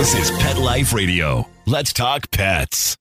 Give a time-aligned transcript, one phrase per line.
[0.00, 1.46] This is Pet Life Radio.
[1.66, 2.96] Let's talk pets.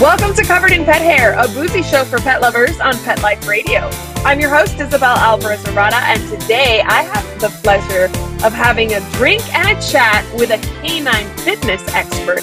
[0.00, 3.44] Welcome to Covered in Pet Hair, a boozy show for pet lovers on Pet Life
[3.48, 3.90] Radio.
[4.24, 8.06] I'm your host, Isabel Alvarez Arada, and today I have the pleasure
[8.44, 12.42] of having a drink and a chat with a canine fitness expert.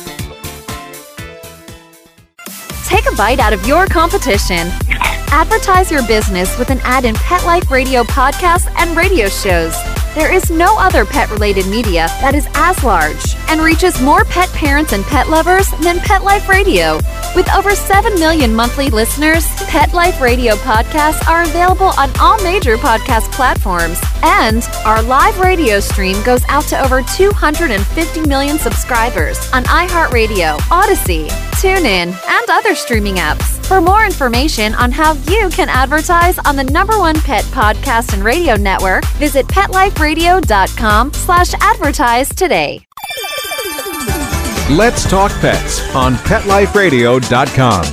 [2.86, 4.68] Take a bite out of your competition.
[5.32, 9.95] Advertise your business with an ad in Pet Life Radio podcasts and radio shows.
[10.16, 14.48] There is no other pet related media that is as large and reaches more pet
[14.54, 17.02] parents and pet lovers than Pet Life Radio.
[17.36, 22.78] With over 7 million monthly listeners, Pet Life Radio podcasts are available on all major
[22.78, 24.00] podcast platforms.
[24.24, 31.28] And our live radio stream goes out to over 250 million subscribers on iHeartRadio, Audacy,
[31.60, 33.56] TuneIn, and other streaming apps.
[33.66, 38.24] For more information on how you can advertise on the number one pet podcast and
[38.24, 39.48] radio network, visit
[40.06, 42.86] PetLifeRadio.com slash advertise today.
[44.70, 47.86] Let's Talk Pets on PetLifeRadio.com.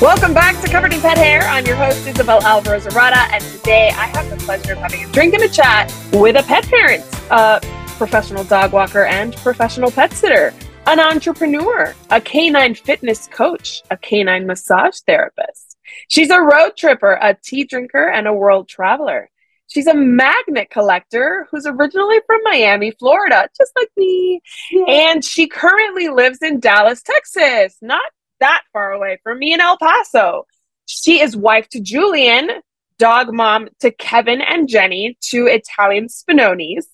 [0.00, 1.42] Welcome back to Covered in Pet Hair.
[1.42, 5.10] I'm your host, Isabel Alvarez Arada, and today I have the pleasure of having a
[5.10, 7.60] drink and a chat with a pet parent, a
[7.96, 10.52] professional dog walker, and professional pet sitter,
[10.86, 15.76] an entrepreneur, a canine fitness coach, a canine massage therapist.
[16.08, 19.30] She's a road tripper, a tea drinker, and a world traveler.
[19.66, 24.42] She's a magnet collector who's originally from Miami, Florida, just like me.
[24.86, 28.02] And she currently lives in Dallas, Texas, not
[28.40, 30.46] that far away from me in El Paso.
[30.86, 32.50] She is wife to Julian,
[32.98, 36.84] dog mom to Kevin and Jenny, two Italian Spinonis.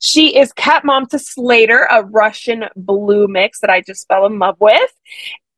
[0.00, 4.38] She is cat mom to Slater, a Russian blue mix that I just fell in
[4.38, 4.90] love with.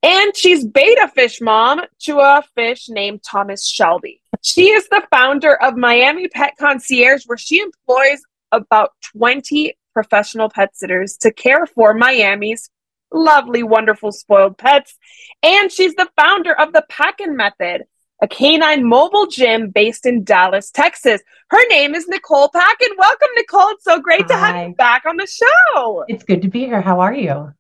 [0.02, 4.20] And she's beta fish mom to a fish named Thomas Shelby.
[4.42, 8.20] She is the founder of Miami Pet Concierge, where she employs
[8.50, 12.68] about 20 professional pet sitters to care for Miami's
[13.12, 14.96] lovely, wonderful, spoiled pets.
[15.44, 17.84] And she's the founder of the Packin Method,
[18.22, 21.20] a canine mobile gym based in Dallas, Texas.
[21.50, 22.88] Her name is Nicole Packin.
[22.96, 23.70] Welcome, Nicole.
[23.70, 26.04] It's so great to have you back on the show.
[26.08, 26.80] It's good to be here.
[26.80, 27.52] How are you?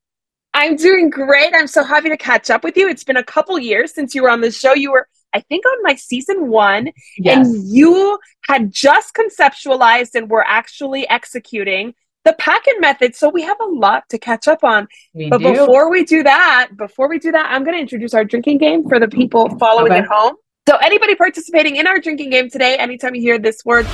[0.54, 1.52] I'm doing great.
[1.54, 2.88] I'm so happy to catch up with you.
[2.88, 4.72] It's been a couple years since you were on the show.
[4.74, 7.48] You were, I think, on my season one, Yes.
[7.48, 11.94] and you had just conceptualized and were actually executing
[12.24, 13.16] the Packin method.
[13.16, 14.86] So we have a lot to catch up on.
[15.12, 15.52] we But do.
[15.54, 18.88] before we do that, before we do that, I'm going to introduce our drinking game
[18.88, 20.02] for the people following Okay.
[20.02, 20.36] at home.
[20.68, 23.84] So anybody participating in our drinking game today, anytime you hear this word,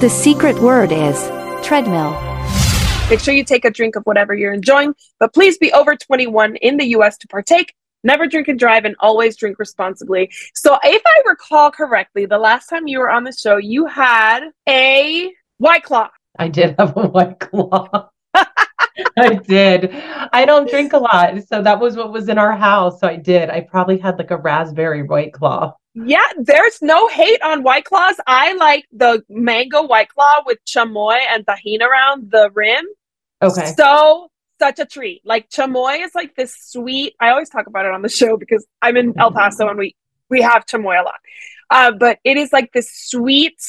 [0.00, 1.18] The secret word is
[1.66, 2.12] treadmill.
[3.10, 6.54] make sure you take a drink of whatever you're enjoying, but please be over 21
[6.56, 7.74] in the US to partake.
[8.04, 10.30] Never drink and drive and always drink responsibly.
[10.54, 14.50] So if I recall correctly, the last time you were on the show, you had
[14.68, 16.10] a White Claw.
[16.38, 18.08] I did have a white claw.
[19.16, 19.90] I did.
[20.32, 21.34] I don't drink a lot.
[21.46, 23.00] So that was what was in our house.
[23.00, 23.50] So I did.
[23.50, 25.74] I probably had like a raspberry white claw.
[25.94, 28.16] Yeah, there's no hate on White Claws.
[28.26, 32.86] I like the mango White Claw with chamoy and Tajín around the rim.
[33.42, 33.74] Okay.
[33.76, 35.20] So such a treat.
[35.24, 37.14] Like chamoy is like this sweet.
[37.20, 39.94] I always talk about it on the show because I'm in El Paso and we
[40.30, 41.20] we have chamoy a lot.
[41.68, 43.60] Uh, but it is like this sweet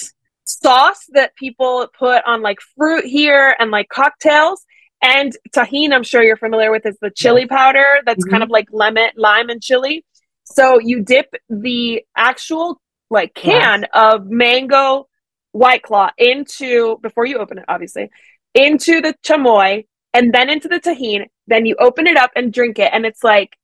[0.46, 4.66] sauce that people put on like fruit here and like cocktails.
[5.04, 8.68] And Tajín, I'm sure you're familiar with, is the chili powder that's kind of like
[8.72, 10.06] lemon, lime, and chili.
[10.46, 15.08] So you dip the actual like can of mango
[15.52, 18.10] white claw into before you open it, obviously,
[18.54, 21.26] into the chamoy and then into the Tajín.
[21.48, 23.58] Then you open it up and drink it, and it's like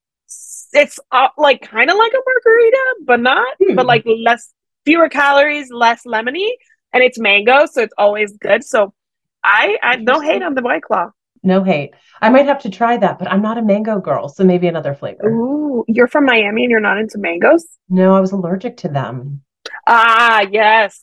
[0.73, 3.75] it's uh, like kind of like a margarita, but not, Hmm.
[3.75, 4.53] but like less,
[4.83, 6.49] fewer calories, less lemony,
[6.91, 8.65] and it's mango, so it's always good.
[8.65, 8.93] So
[9.41, 11.11] I I no hate on the white claw.
[11.43, 11.93] No hate.
[12.21, 14.27] I might have to try that, but I'm not a mango girl.
[14.29, 15.29] So maybe another flavor.
[15.29, 17.65] Ooh, you're from Miami and you're not into mangoes?
[17.89, 19.41] No, I was allergic to them,
[19.87, 21.01] Ah, yes.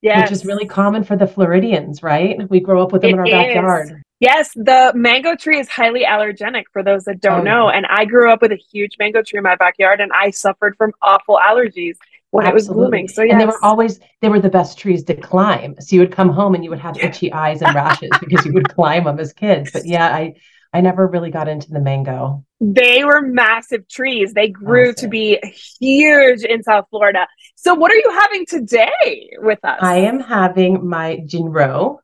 [0.00, 0.22] Yes.
[0.30, 2.38] which is really common for the Floridians, right?
[2.48, 3.34] We grow up with them in our It is.
[3.34, 4.02] backyard.
[4.20, 7.68] Yes, the mango tree is highly allergenic for those that don't Oh, know.
[7.70, 10.76] And I grew up with a huge mango tree in my backyard and I suffered
[10.76, 11.96] from awful allergies
[12.30, 13.08] when it was blooming.
[13.08, 13.32] So yes.
[13.32, 15.74] And they were always they were the best trees to climb.
[15.80, 18.52] So you would come home and you would have itchy eyes and rashes because you
[18.52, 19.70] would climb them as kids.
[19.72, 20.34] But yeah, I
[20.72, 22.44] I never really got into the mango.
[22.60, 24.34] They were massive trees.
[24.34, 25.38] They grew to be
[25.80, 27.26] huge in South Florida.
[27.54, 29.78] So, what are you having today with us?
[29.80, 31.98] I am having my Jinro.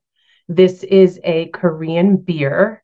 [0.48, 2.82] This is a Korean beer.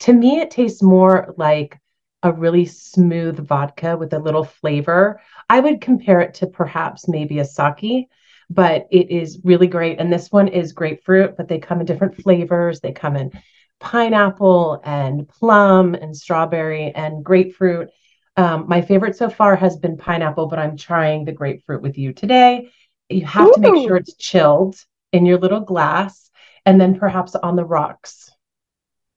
[0.00, 1.78] To me, it tastes more like
[2.22, 5.20] a really smooth vodka with a little flavor.
[5.48, 8.08] I would compare it to perhaps maybe a sake,
[8.50, 9.98] but it is really great.
[10.00, 12.80] And this one is grapefruit, but they come in different flavors.
[12.80, 13.32] They come in
[13.80, 17.90] pineapple and plum and strawberry and grapefruit.
[18.36, 22.12] Um, my favorite so far has been pineapple, but I'm trying the grapefruit with you
[22.12, 22.70] today.
[23.08, 24.76] You have to make sure it's chilled
[25.12, 26.30] in your little glass
[26.66, 28.30] and then perhaps on the rocks.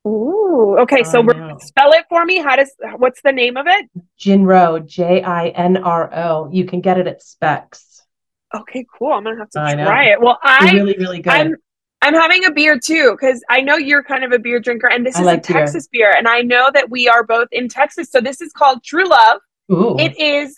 [0.07, 1.03] Ooh, okay.
[1.03, 1.21] So,
[1.59, 2.37] spell it for me.
[2.39, 3.89] How does, what's the name of it?
[4.19, 6.49] Jinro, J I N R O.
[6.51, 8.03] You can get it at Spec's.
[8.55, 9.11] Okay, cool.
[9.11, 9.83] I'm gonna have to I know.
[9.85, 10.21] try it.
[10.21, 11.33] Well, I really, really good.
[11.33, 11.55] I'm
[12.01, 15.05] I'm having a beer too because I know you're kind of a beer drinker, and
[15.05, 15.61] this I is like a beer.
[15.61, 16.13] Texas beer.
[16.17, 18.09] and I know that we are both in Texas.
[18.09, 19.41] So this is called True Love.
[19.71, 20.55] Ooh, It is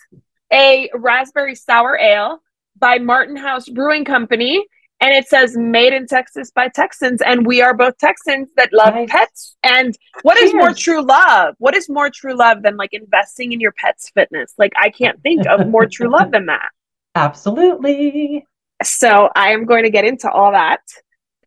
[0.53, 2.43] a raspberry sour ale
[2.77, 4.63] by Martin House Brewing Company,
[5.01, 8.93] and it says "Made in Texas by Texans," and we are both Texans that love
[8.95, 9.09] Nice.
[9.09, 9.55] pets.
[9.63, 11.55] And what is more true love?
[11.59, 14.53] What is more true love than like investing in your pet's fitness?
[14.57, 16.69] Like I can't think of more true love than that.
[17.15, 18.45] absolutely.
[18.83, 20.81] So I am going to get into all that.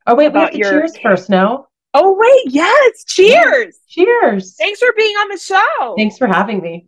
[0.07, 1.69] Oh, wait, we have to your- cheers first, no?
[1.95, 3.79] Oh wait, yes, cheers!
[3.87, 4.57] Cheers.
[4.57, 5.95] Thanks for being on the show.
[5.99, 6.87] Thanks for having me.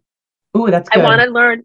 [0.56, 1.62] Ooh, that's I want to learn.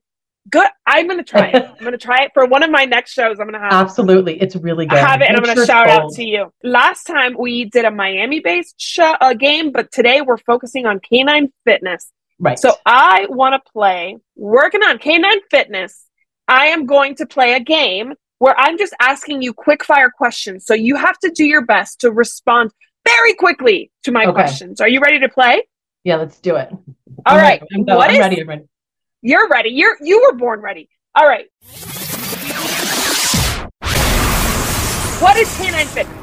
[0.50, 0.68] Good.
[0.86, 1.64] I'm going to try it.
[1.66, 3.40] I'm going to try it for one of my next shows.
[3.40, 4.42] I'm going to have Absolutely.
[4.42, 4.98] It's really good.
[4.98, 6.52] I have it, and I'm going to sure shout out to you.
[6.64, 11.52] Last time we did a Miami-based show, uh, game, but today we're focusing on canine
[11.66, 12.12] fitness.
[12.40, 12.58] Right.
[12.58, 14.18] So I want to play.
[14.36, 16.06] Working on canine fitness.
[16.48, 20.66] I am going to play a game where I'm just asking you quick fire questions.
[20.66, 22.72] So you have to do your best to respond
[23.06, 24.32] very quickly to my Okay.
[24.32, 24.80] questions.
[24.82, 25.64] Are you ready to play?
[26.06, 26.70] yeah, let's do it.
[26.72, 26.80] All
[27.26, 27.62] I'm right.
[27.62, 27.66] ready.
[27.76, 27.98] I'm, go.
[27.98, 28.42] What I'm is- ready.
[28.42, 28.64] I'm ready.
[29.22, 29.72] You're ready.
[29.72, 30.88] You're you were born ready.
[31.14, 31.48] All right.
[35.22, 36.18] What is canine fitness?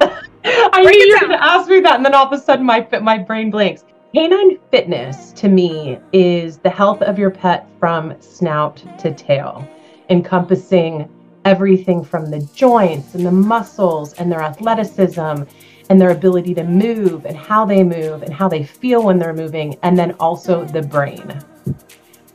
[0.44, 2.42] I Break knew you were going to ask me that, and then all of a
[2.42, 3.84] sudden my my brain blinks.
[4.14, 9.68] Canine fitness to me is the health of your pet from snout to tail,
[10.08, 11.10] encompassing
[11.44, 15.42] everything from the joints and the muscles and their athleticism
[15.90, 19.34] and their ability to move and how they move and how they feel when they're
[19.34, 21.38] moving, and then also the brain.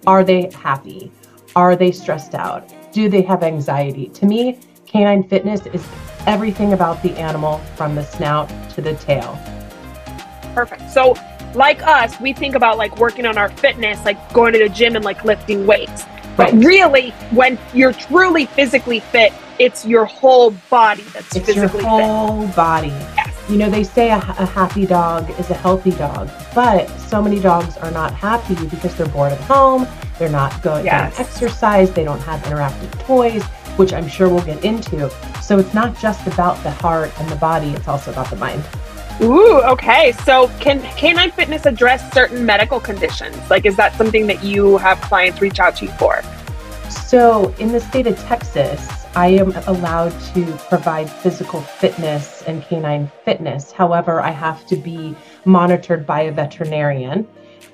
[0.07, 1.11] Are they happy?
[1.55, 2.71] Are they stressed out?
[2.93, 4.09] Do they have anxiety?
[4.09, 5.85] To me, canine fitness is
[6.27, 9.39] everything about the animal from the snout to the tail.
[10.53, 10.89] Perfect.
[10.91, 11.15] So,
[11.55, 14.95] like us, we think about like working on our fitness, like going to the gym
[14.95, 16.03] and like lifting weights.
[16.37, 16.63] But Right.
[16.65, 21.87] really, when you're truly physically fit, it's your whole body that's It's your physically fit.
[21.87, 22.93] whole body.
[23.47, 27.39] You know, they say a, a happy dog is a healthy dog, but so many
[27.39, 29.87] dogs are not happy because they're bored at home.
[30.17, 31.15] They're not going Yes.
[31.15, 31.91] don't exercise.
[31.91, 33.43] They don't have interactive toys,
[33.77, 35.11] which I'm sure we'll get into.
[35.41, 38.63] So it's not just about the heart and the body; it's also about the mind.
[39.21, 40.11] Ooh, okay.
[40.11, 43.37] So, can canine fitness address certain medical conditions?
[43.49, 46.21] Like, is that something that you have clients reach out to you for?
[47.03, 53.09] So, in the state of Texas, I am allowed to provide physical fitness and canine
[53.23, 53.71] fitness.
[53.71, 55.15] However, I have to be
[55.45, 57.27] monitored by a veterinarian.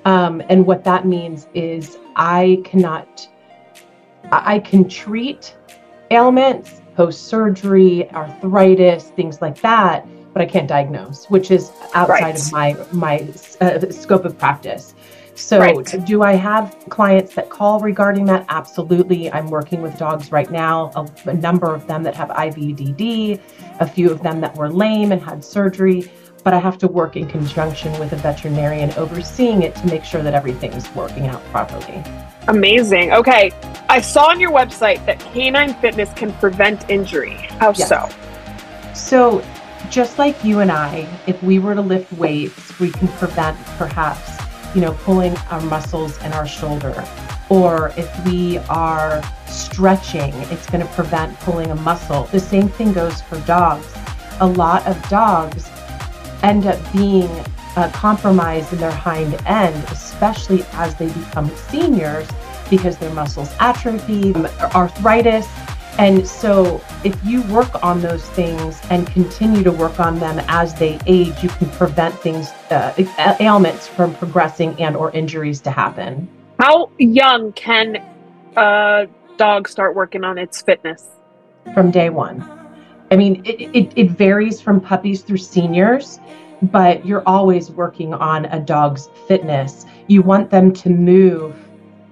[0.04, 3.26] Um, and what that means is I cannot,
[4.30, 5.56] I can treat
[6.10, 12.38] ailments, post surgery, arthritis, things like that, but I can't diagnose, which is outside Right.
[12.38, 13.28] of my my
[13.60, 14.94] uh, scope of practice.
[15.34, 16.04] So, Right.
[16.04, 18.44] do I have clients that call regarding that?
[18.48, 19.32] Absolutely.
[19.32, 23.40] I'm working with dogs right now, a, a number of them that have IVDD,
[23.80, 26.10] a few of them that were lame and had surgery,
[26.44, 30.22] but I have to work in conjunction with a veterinarian overseeing it to make sure
[30.22, 32.02] that everything's working out properly.
[32.48, 33.12] Amazing.
[33.12, 33.52] Okay.
[33.88, 37.34] I saw on your website that canine fitness can prevent injury.
[37.60, 37.88] How Yes.
[37.88, 38.08] so?
[38.94, 39.44] So,
[39.90, 44.38] just like you and I, if we were to lift weights, we can prevent perhaps,
[44.74, 47.04] you know, pulling our muscles in our shoulder.
[47.48, 52.24] Or if we are stretching, it's going to prevent pulling a muscle.
[52.24, 53.92] The same thing goes for dogs.
[54.40, 55.68] A lot of dogs
[56.42, 57.30] end up being
[57.76, 62.28] uh, compromised in their hind end, especially as they become seniors
[62.70, 65.46] because their muscles atrophy, um, arthritis.
[65.98, 70.74] And so, if you work on those things and continue to work on them as
[70.74, 72.94] they age, you can prevent things, uh,
[73.40, 76.28] ailments from progressing and or injuries to happen.
[76.58, 77.96] How young can
[78.56, 79.06] a
[79.36, 81.08] dog start working on its fitness?
[81.74, 82.42] from day one.
[83.10, 86.18] I mean, it, it, it varies from puppies through seniors.
[86.70, 89.84] but you're always working on a dog's fitness.
[90.06, 91.56] You want them to move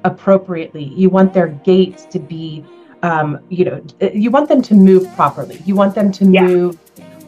[0.02, 0.84] appropriately.
[0.84, 2.64] You want their gaits to be,
[3.02, 5.60] um, you know, you want them to move properly.
[5.64, 6.42] You want them to Yeah.
[6.46, 6.78] move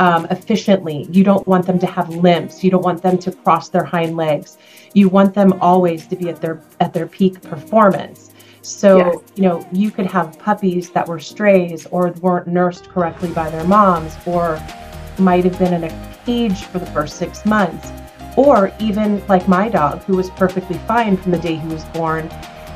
[0.01, 1.07] um, efficiently.
[1.11, 2.65] You don't want them to have limps.
[2.65, 4.59] You don't want them to cross their hind legs.
[4.95, 8.31] You want them always to be at their at their peak performance.
[8.63, 9.17] So, Yes.
[9.37, 13.65] you know, you could have puppies that were strays or weren't nursed correctly by their
[13.65, 14.61] moms or
[15.19, 17.91] might have been in a cage for the first six months.
[18.37, 22.31] Or even like my dog, who was perfectly fine from the day he was born,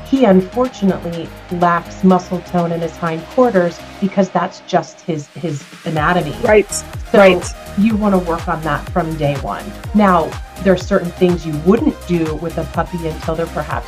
[0.09, 6.35] he unfortunately lacks muscle tone in his hindquarters because that's just his his anatomy.
[6.43, 6.69] Right.
[7.11, 7.53] So Right.
[7.77, 9.63] you want to work on that from day one.
[9.93, 10.29] Now,
[10.63, 13.87] there are certain things you wouldn't do with a puppy until they're perhaps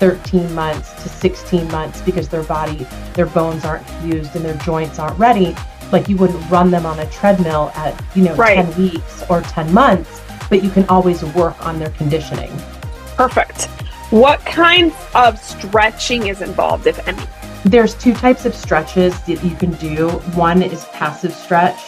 [0.00, 4.98] 13 months to 16 months because their body, their bones aren't fused and their joints
[4.98, 5.54] aren't ready.
[5.92, 8.56] Like you wouldn't run them on a treadmill at, you know, Right.
[8.56, 12.52] 10 weeks or 10 months, but you can always work on their conditioning.
[13.16, 13.68] Perfect.
[14.14, 17.20] What kinds of stretching is involved, if any?
[17.64, 20.08] There's two types of stretches that you can do.
[20.36, 21.80] One is passive stretch,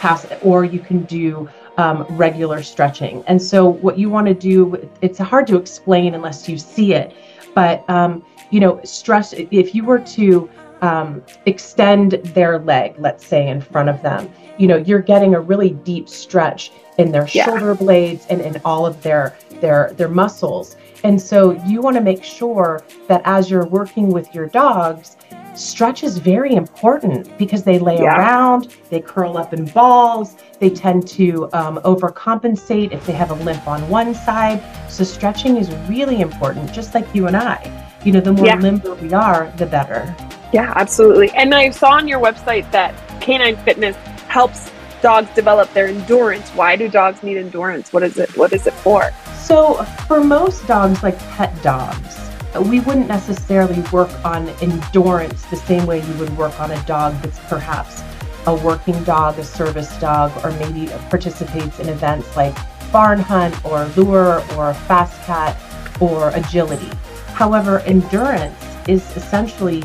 [0.00, 3.22] pass, or you can do um, regular stretching.
[3.28, 7.14] And so, what you want to do, it's hard to explain unless you see it,
[7.54, 9.32] but um, you know, stress.
[9.32, 10.50] If you were to
[10.82, 15.40] um, extend their leg, let's say in front of them, you know, you're getting a
[15.40, 17.44] really deep stretch in their Yeah.
[17.44, 20.74] shoulder blades and in all of their their their muscles.
[21.04, 25.16] And so you want to make sure that as you're working with your dogs,
[25.54, 28.16] stretch is very important because they lay Yeah.
[28.16, 33.34] around, they curl up in balls, they tend to um, overcompensate if they have a
[33.34, 34.62] limp on one side.
[34.88, 37.58] So stretching is really important, just like you and I.
[38.04, 38.56] You know, the more Yeah.
[38.56, 40.14] limber we are, the better.
[40.52, 41.30] Yeah, absolutely.
[41.30, 43.96] And I saw on your website that Canine Fitness
[44.28, 44.70] helps
[45.02, 46.48] dogs develop their endurance.
[46.50, 47.92] Why do dogs need endurance?
[47.92, 48.36] What is it?
[48.36, 49.10] What is it for?
[49.48, 52.18] So, for most dogs, like pet dogs,
[52.66, 57.14] we wouldn't necessarily work on endurance the same way you would work on a dog
[57.22, 58.02] that's perhaps
[58.46, 62.54] a working dog, a service dog, or maybe participates in events like
[62.92, 65.56] barn hunt or lure or fast cat
[65.98, 66.90] or agility.
[67.28, 69.82] However, endurance is essentially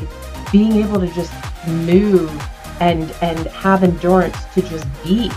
[0.52, 1.32] being able to just
[1.66, 2.30] move
[2.80, 5.30] and and have endurance to just be.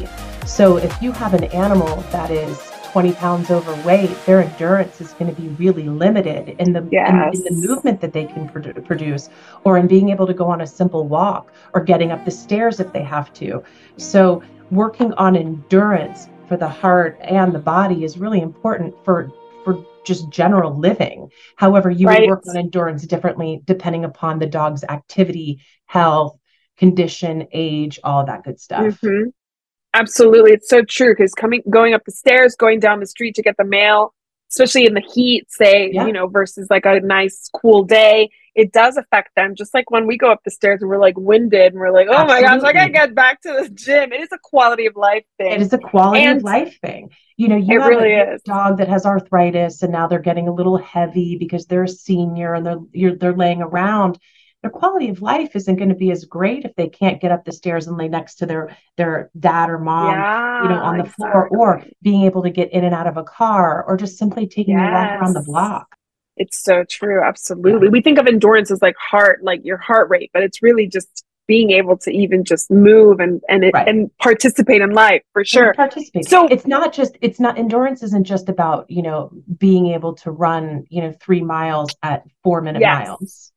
[0.46, 2.67] So if you have an animal that is
[2.98, 7.44] 20 pounds overweight, their endurance is going to be really limited in the in- in,
[7.44, 9.30] the movement that they can produ- produce,
[9.66, 12.80] or in being able to go on a simple walk, or getting up the stairs
[12.80, 13.62] if they have to.
[13.98, 19.30] So working on endurance for the heart and the body is really important for
[19.64, 21.30] for just general living.
[21.56, 22.22] However, you Right.
[22.22, 26.36] would work on endurance differently depending upon the dog's activity, health,
[26.80, 29.00] condition, age, all that good stuff.
[29.02, 29.34] Mhm.
[30.00, 31.14] Absolutely, it's so true.
[31.14, 34.14] Because coming, going up the stairs, going down the street to get the mail,
[34.52, 36.06] especially in the heat, say Yeah.
[36.06, 39.54] you know, versus like a nice cool day, it does affect them.
[39.56, 42.08] Just like when we go up the stairs and we're like winded and we're like,
[42.10, 42.74] oh my gosh, I Absolutely.
[42.74, 44.12] gotta get back to the gym.
[44.14, 45.52] It is a quality of life thing.
[45.54, 47.10] It is a quality And- of life thing.
[47.40, 48.42] You know, you It have really a is.
[48.44, 52.56] dog that has arthritis and now they're getting a little heavy because they're a senior
[52.56, 54.18] and they're you're, they're laying around.
[54.64, 57.46] Their quality of life isn't going to be as great if they can't get up
[57.46, 60.98] the stairs and lay next to their their dad or mom, yeah, you know, on
[60.98, 64.18] the floor, or being able to get in and out of a car, or just
[64.18, 65.88] simply taking a walk around the block.
[66.38, 67.24] It's so true.
[67.24, 67.90] Absolutely.
[67.90, 71.24] We think of endurance as like heart, like your heart rate, but it's really just
[71.48, 73.88] being able to even just move and and it, Right.
[73.88, 75.74] and participate in life for sure.
[75.76, 76.26] participate.
[76.28, 80.32] So- it's not just it's not endurance isn't just about you know being able to
[80.32, 83.08] run you know three miles at four minute Yes.
[83.08, 83.52] miles.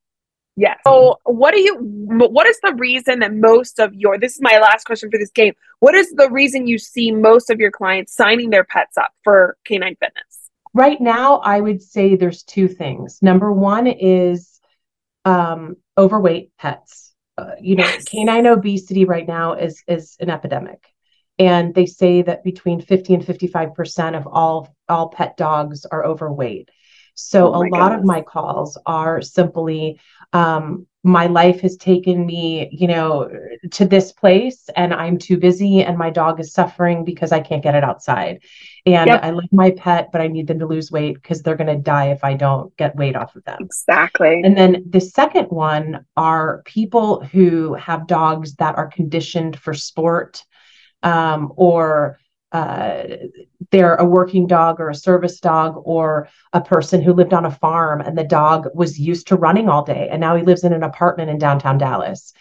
[0.57, 0.75] Yeah.
[0.87, 4.59] So what do you what is the reason that most of your this is my
[4.59, 5.55] last question for this game.
[5.79, 9.57] What is the reason you see most of your clients signing their pets up for
[9.65, 10.51] canine fitness?
[10.75, 13.19] Right now, I would say there's two things.
[13.23, 14.61] Number one is
[15.25, 17.13] um, overweight pets.
[17.39, 18.05] Uh, you know, Yes.
[18.05, 20.85] canine obesity right now is is an epidemic,
[21.39, 26.05] and they say that between 50 and 55 percent of all all pet dogs are
[26.05, 26.69] overweight.
[27.21, 30.01] So Oh a lot of my calls are simply,
[30.33, 33.31] um, my life has taken me, you know,
[33.73, 37.63] to this place, and I'm too busy, and my dog is suffering because I can't
[37.63, 38.41] get it outside.
[38.85, 39.21] And Yep.
[39.23, 41.77] I love my pet, but I need them to lose weight because they're going to
[41.77, 43.59] die if I don't get weight off of them.
[43.61, 44.43] Exactly.
[44.45, 50.45] And then the second one are people who have dogs that are conditioned for sport
[51.03, 52.19] um, or
[52.53, 53.03] uh,
[53.71, 57.51] they're a working dog or a service dog or a person who lived on a
[57.51, 60.73] farm and the dog was used to running all day and now he lives in
[60.73, 62.33] an apartment in downtown Dallas.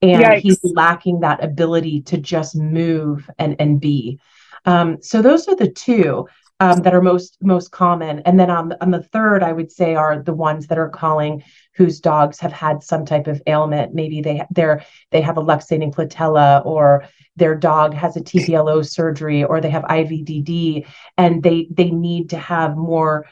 [0.00, 0.40] And Yikes.
[0.40, 4.20] he's lacking that ability to just move and and be.
[4.64, 6.28] Um, so those are the two
[6.60, 8.20] um, that are most most common.
[8.20, 11.42] And then on on the third, I would say are the ones that are calling
[11.74, 13.94] whose dogs have had some type of ailment.
[13.94, 17.04] Maybe they they're they have a luxating patella or
[17.36, 20.86] their dog has a TPLO surgery or they have IVDD
[21.16, 23.26] and they they need to have more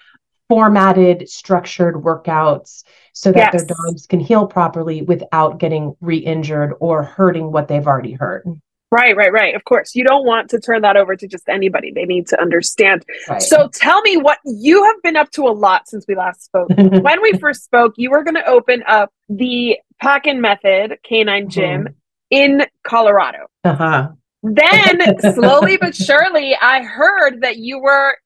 [0.48, 3.64] formatted structured workouts so that yes.
[3.64, 8.46] their dogs can heal properly without getting re-injured or hurting what they've already hurt.
[8.92, 9.54] Right, right, right.
[9.54, 9.94] Of course.
[9.94, 11.90] You don't want to turn that over to just anybody.
[11.90, 13.04] They need to understand.
[13.28, 13.42] Right.
[13.42, 16.68] So tell me what you have been up to a lot since we last spoke.
[16.76, 21.82] when we first spoke, you were going to open up the Packin Method Canine Gym
[21.82, 21.92] mm-hmm.
[22.30, 23.46] in Colorado.
[23.64, 24.10] Uh-huh.
[24.42, 28.16] Then slowly but surely, I heard that you were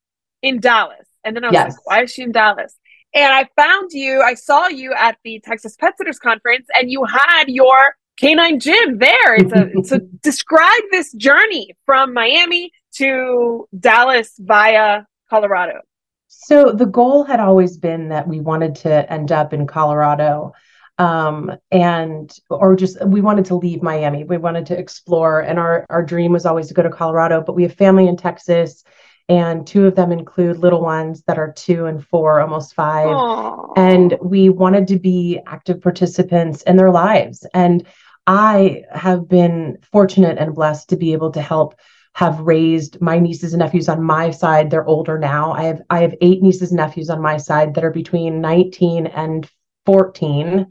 [0.43, 1.07] in Dallas.
[1.25, 1.73] And then I was yes.
[1.73, 2.76] like, why is she in Dallas?
[3.14, 7.05] And I found you, I saw you at the Texas Pet Sitters Conference, and you
[7.05, 9.35] had your canine gym there.
[9.35, 15.81] It's a, so describe this journey from Miami to Dallas via Colorado.
[16.29, 20.53] So the goal had always been that we wanted to end up in Colorado.
[20.99, 24.25] Um, and or just we wanted to leave Miami.
[24.25, 27.41] We wanted to explore, and our our dream was always to go to Colorado.
[27.41, 28.85] But we have family in Texas,
[29.27, 33.07] and two of them include little ones that are two and four, almost five.
[33.07, 33.73] Aww.
[33.77, 37.47] And we wanted to be active participants in their lives.
[37.55, 37.87] And
[38.27, 41.75] I have been fortunate and blessed to be able to help
[42.15, 44.71] have raised my nieces and nephews on my side.
[44.71, 45.53] They're older now.
[45.53, 49.07] I have I have eight nieces and nephews on my side that are between 19
[49.07, 49.49] and
[49.87, 50.67] 14.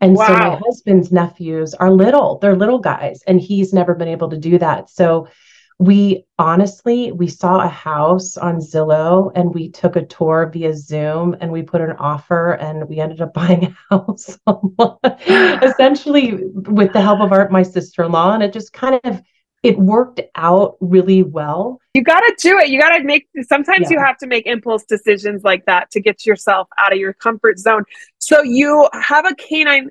[0.00, 0.26] And wow.
[0.26, 2.38] so my husband's nephews are little.
[2.38, 4.90] They're little guys and he's never been able to do that.
[4.90, 5.28] So
[5.82, 11.36] we honestly we saw a house on zillow and we took a tour via zoom
[11.40, 14.38] and we put an offer and we ended up buying a house.
[15.62, 19.20] Essentially with the help of our my sister-in-law and it just kind of
[19.64, 21.80] it worked out really well.
[21.94, 22.68] You got to do it.
[22.68, 23.98] You got to make sometimes yeah.
[23.98, 27.58] you have to make impulse decisions like that to get yourself out of your comfort
[27.58, 27.84] zone.
[28.18, 29.90] So you have a canine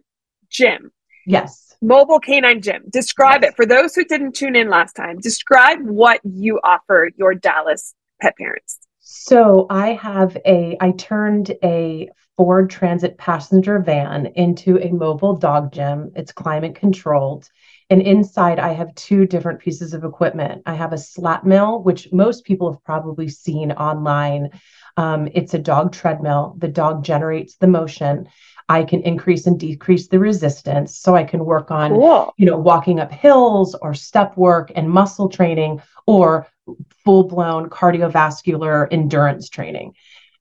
[0.49, 0.91] gym.
[1.25, 2.83] Yes mobile canine gym.
[2.89, 3.51] Describe yes.
[3.51, 5.17] it for those who didn't tune in last time.
[5.19, 8.79] Describe what you offer your Dallas pet parents.
[8.99, 15.73] So I have a, I turned a Ford Transit passenger van into a mobile dog
[15.73, 16.11] gym.
[16.15, 17.49] It's climate controlled.
[17.89, 20.61] And inside, I have two different pieces of equipment.
[20.65, 24.51] I have a slat mill, which most people have probably seen online.
[24.95, 26.55] Um, it's a dog treadmill.
[26.57, 28.29] The dog generates the motion.
[28.71, 30.95] I can increase and decrease the resistance.
[30.95, 32.33] So I can work on, cool.
[32.37, 36.47] you know, walking up hills or step work and muscle training or
[37.03, 39.93] full blown cardiovascular endurance training.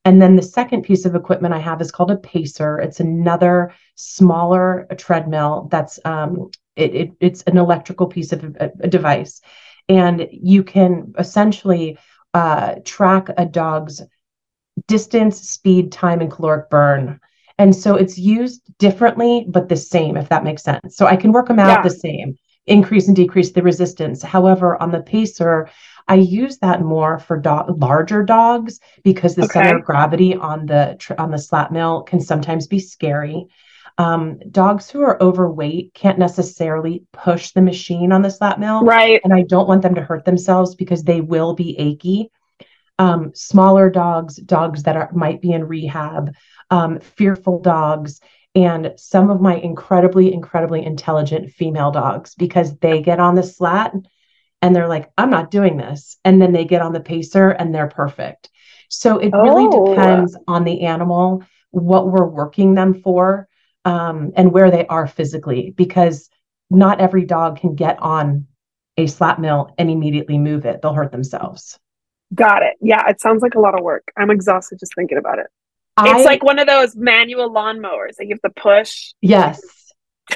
[0.05, 2.79] And then the second piece of equipment I have is called a pacer.
[2.79, 8.87] It's another smaller treadmill that's um, it, it, it's an electrical piece of a, a
[8.87, 9.41] device,
[9.89, 11.99] and you can essentially
[12.33, 14.01] uh, track a dog's
[14.87, 17.19] distance, speed, time, and caloric burn
[17.61, 20.97] and so it's used differently, but the same, if that makes sense.
[20.97, 21.83] So I can work them out yeah.
[21.83, 24.23] the same, increase and decrease the resistance.
[24.23, 25.69] However, on the pacer,
[26.07, 29.53] I use that more for do- larger dogs because the okay.
[29.53, 33.45] center of gravity on the on the slat mill can sometimes be scary.
[33.99, 39.21] Um, dogs who are overweight can't necessarily push the machine on the slat mill, right?
[39.23, 42.31] And I don't want them to hurt themselves because they will be achy.
[42.97, 46.35] Um, smaller dogs, dogs that are, might be in rehab,
[46.71, 48.19] um, fearful dogs
[48.55, 53.93] and some of my incredibly, incredibly intelligent female dogs because they get on the slat
[54.61, 56.17] and they're like, I'm not doing this.
[56.25, 58.49] And then they get on the pacer and they're perfect.
[58.89, 59.93] So it really oh.
[59.93, 63.47] depends on the animal, what we're working them for,
[63.85, 66.29] um, and where they are physically, because
[66.69, 68.47] not every dog can get on
[68.97, 70.81] a slat mill and immediately move it.
[70.81, 71.79] They'll hurt themselves.
[72.33, 72.75] Got it.
[72.81, 74.03] Yeah, it sounds like a lot of work.
[74.17, 75.47] I'm exhausted just thinking about it.
[75.97, 79.13] I, it's like one of those manual lawnmowers that you have to push.
[79.21, 79.61] Yes.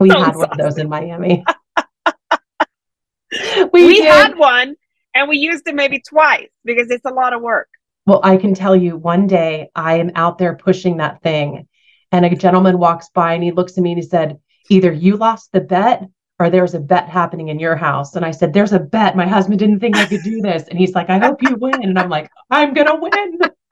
[0.00, 1.44] we so had one of those in Miami.
[3.72, 4.74] we, we had one
[5.14, 7.68] and we used it maybe twice because it's a lot of work.
[8.06, 11.68] Well, I can tell you one day I am out there pushing that thing
[12.12, 15.16] and a gentleman walks by and he looks at me and he said, either you
[15.16, 16.04] lost the bet
[16.38, 18.14] or there's a bet happening in your house.
[18.14, 19.16] And I said, There's a bet.
[19.16, 20.68] My husband didn't think I could do this.
[20.68, 21.82] And he's like, I hope you win.
[21.82, 23.38] And I'm like, I'm going to win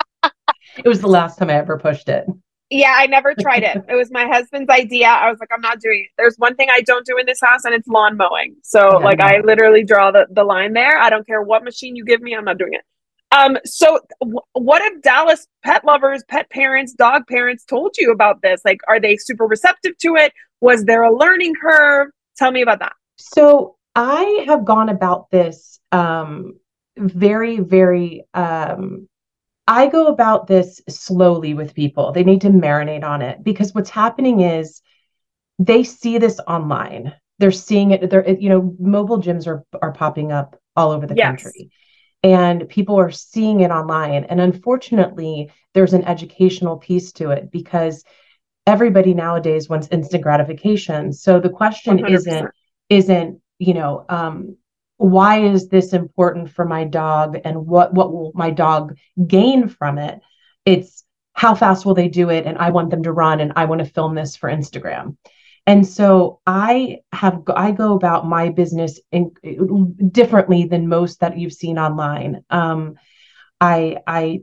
[0.78, 2.26] it was the last time I ever pushed it.
[2.70, 3.84] Yeah, I never tried it.
[3.88, 5.08] It was my husband's idea.
[5.08, 6.10] I was like, I'm not doing it.
[6.16, 8.56] There's one thing I don't do in this house, and it's lawn mowing.
[8.62, 10.98] So, yeah, like, I literally draw the, the line there.
[10.98, 12.82] I don't care what machine you give me, I'm not doing it.
[13.34, 18.42] Um, so w- what if Dallas pet lovers, pet parents, dog parents told you about
[18.42, 18.60] this?
[18.64, 20.32] Like, are they super receptive to it?
[20.60, 22.08] Was there a learning curve?
[22.37, 22.92] Tell me about that.
[23.16, 26.58] So I have gone about this um,
[26.96, 28.24] very, very.
[28.34, 29.08] Um,
[29.66, 32.12] I go about this slowly with people.
[32.12, 34.83] They need to marinate on it because what's happening is
[35.59, 37.14] they see this online.
[37.38, 38.11] They're seeing it.
[38.11, 41.27] They're you know mobile gyms are are popping up all over the yes.
[41.27, 41.70] country,
[42.22, 44.24] and people are seeing it online.
[44.24, 48.05] And unfortunately, there's an educational piece to it because
[48.66, 51.12] everybody nowadays wants instant gratification.
[51.12, 52.50] So the question is isn't
[52.88, 54.57] isn't you know um,
[54.96, 59.98] why is this important for my dog and what what will my dog gain from
[59.98, 60.20] it?
[60.64, 62.46] It's how fast will they do it?
[62.46, 65.16] And i want them to run and i want to film this for instagram.
[65.66, 69.33] And so i have i go about my business in,
[70.11, 72.44] differently than most that you've seen online.
[72.50, 72.94] Um,
[73.61, 74.40] i i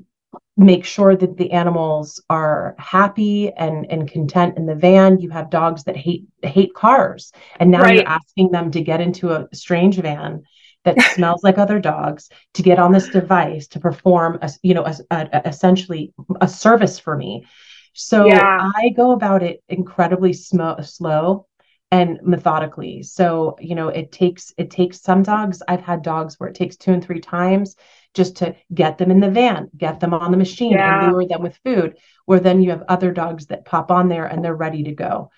[0.57, 5.49] make sure that the animals are happy and and content in the van you have
[5.49, 7.95] dogs that hate hate cars and now right.
[7.95, 10.43] you're asking them to get into a strange van
[10.83, 14.85] that smells like other dogs to get on this device to perform a, you know
[14.85, 17.45] a, a, essentially a service for me
[17.93, 18.69] so yeah.
[18.75, 21.47] i go about it incredibly sm- slow
[21.91, 26.49] and methodically so you know it takes it takes some dogs i've had dogs where
[26.49, 27.75] it takes two and three times
[28.13, 31.05] just to get them in the van, get them on the machine, yeah.
[31.05, 31.97] and lure them with food.
[32.25, 35.31] Where then you have other dogs that pop on there and they're ready to go.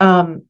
[0.00, 0.44] Um,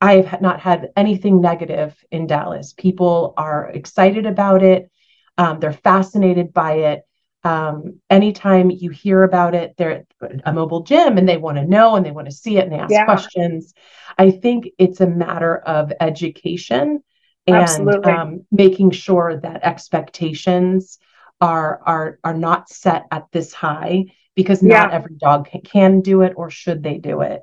[0.00, 2.74] I have not had anything negative in Dallas.
[2.74, 4.90] People are excited about it.
[5.38, 7.02] Um, they're fascinated by it.
[7.44, 10.06] Um, anytime you hear about it, they're
[10.44, 12.72] a mobile gym and they want to know and they want to see it and
[12.72, 13.04] they ask yeah.
[13.04, 13.74] questions.
[14.16, 17.02] I think it's a matter of education
[17.46, 20.98] and um, making sure that expectations
[21.40, 26.22] are are are not set at this high because not every dog can, can, do
[26.22, 27.42] it or should they do it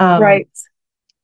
[0.00, 0.48] um, right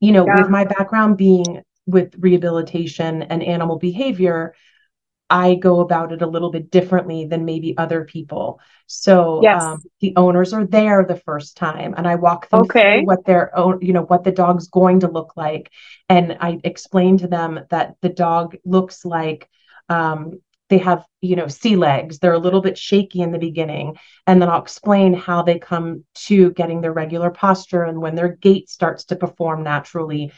[0.01, 0.41] you know yeah.
[0.41, 4.55] with my background being with rehabilitation and animal behavior
[5.33, 9.63] i go about it a little bit differently than maybe other people so yes.
[9.63, 12.99] um, the owners are there the first time and i walk them okay.
[12.99, 15.71] through what their own you know what the dog's going to look like
[16.09, 19.49] and i explain to them that the dog looks like
[19.89, 23.97] um, they have you know sea legs they're a little bit shaky in the beginning
[24.27, 28.37] and then i'll explain how they come to getting their regular posture and when their
[28.37, 30.33] gait starts to perform naturally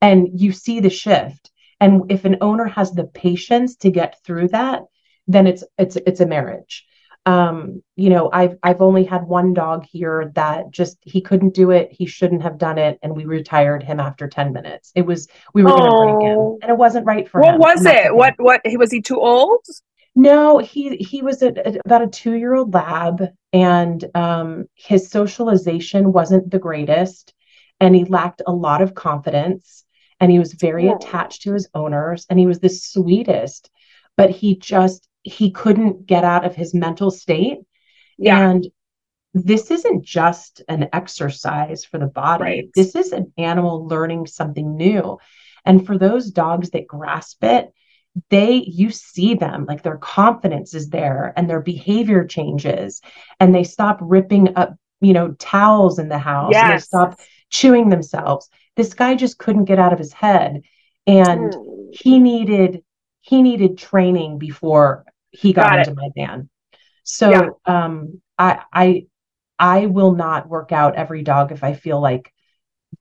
[0.00, 4.48] and you see the shift and if an owner has the patience to get through
[4.48, 4.82] that
[5.30, 6.86] then it's it's it's a marriage.
[7.26, 11.70] Um you know i've i've only had one dog here that just he couldn't do
[11.70, 11.92] it.
[11.92, 12.98] He shouldn't have done it.
[13.02, 14.90] And we retired him after 10 minutes.
[14.94, 16.38] It was we were going to break him.
[16.38, 16.58] Oh.
[16.62, 17.60] and it wasn't right for what him.
[17.60, 18.14] what was it?
[18.14, 19.64] what what was he too old?
[20.16, 23.22] No he he was a, a, about a two year old lab.
[23.52, 27.34] And um his socialization wasn't the greatest.
[27.80, 29.84] And he lacked a lot of confidence
[30.20, 30.96] and he was very oh.
[30.96, 33.70] attached to his owners and he was the sweetest
[34.16, 37.58] but he just he couldn't get out of his mental state.
[38.18, 38.50] Yeah.
[38.50, 38.66] And
[39.32, 42.42] this isn't just an exercise for the body.
[42.42, 42.70] Right.
[42.74, 45.18] This is an animal learning something new.
[45.64, 47.72] And for those dogs that grasp it,
[48.28, 53.00] they you see them like their confidence is there and their behavior changes
[53.38, 56.64] and they stop ripping up you know towels in the house yes.
[56.64, 60.62] and they stop chewing themselves this guy just couldn't get out of his head
[61.06, 61.88] and mm.
[61.92, 62.82] he needed
[63.20, 65.96] he needed training before he got, got into it.
[65.96, 66.48] my van.
[67.04, 67.48] So yeah.
[67.66, 69.06] um, I I
[69.58, 72.32] I will not work out every dog if I feel like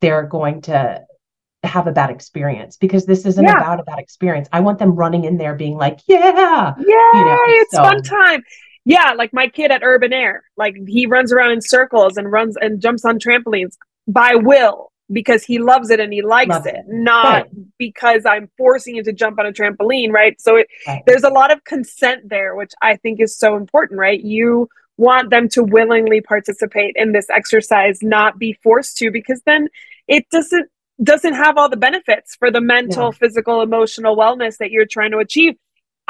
[0.02, 1.04] they're going to
[1.64, 3.58] have a bad experience because this isn't yeah.
[3.58, 4.48] about a bad experience.
[4.52, 7.84] I want them running in there being like, yeah, yeah, you know, it's so.
[7.84, 8.44] fun time.
[8.86, 12.58] Yeah, like my kid at Urban Air, like he runs around in circles and runs
[12.58, 13.76] and jumps on trampolines
[14.08, 17.78] by will because he loves it and he likes it, it, not right.
[17.78, 20.40] because I'm forcing him to jump on a trampoline, right?
[20.40, 21.02] So it, right.
[21.06, 24.22] there's a lot of consent there, which I think is so important, right?
[24.22, 29.70] You want them to willingly participate in this exercise, not be forced to, because then
[30.08, 30.70] it doesn't
[31.02, 33.12] doesn't have all the benefits for the mental, yeah.
[33.12, 35.56] physical, emotional wellness that you're trying to achieve.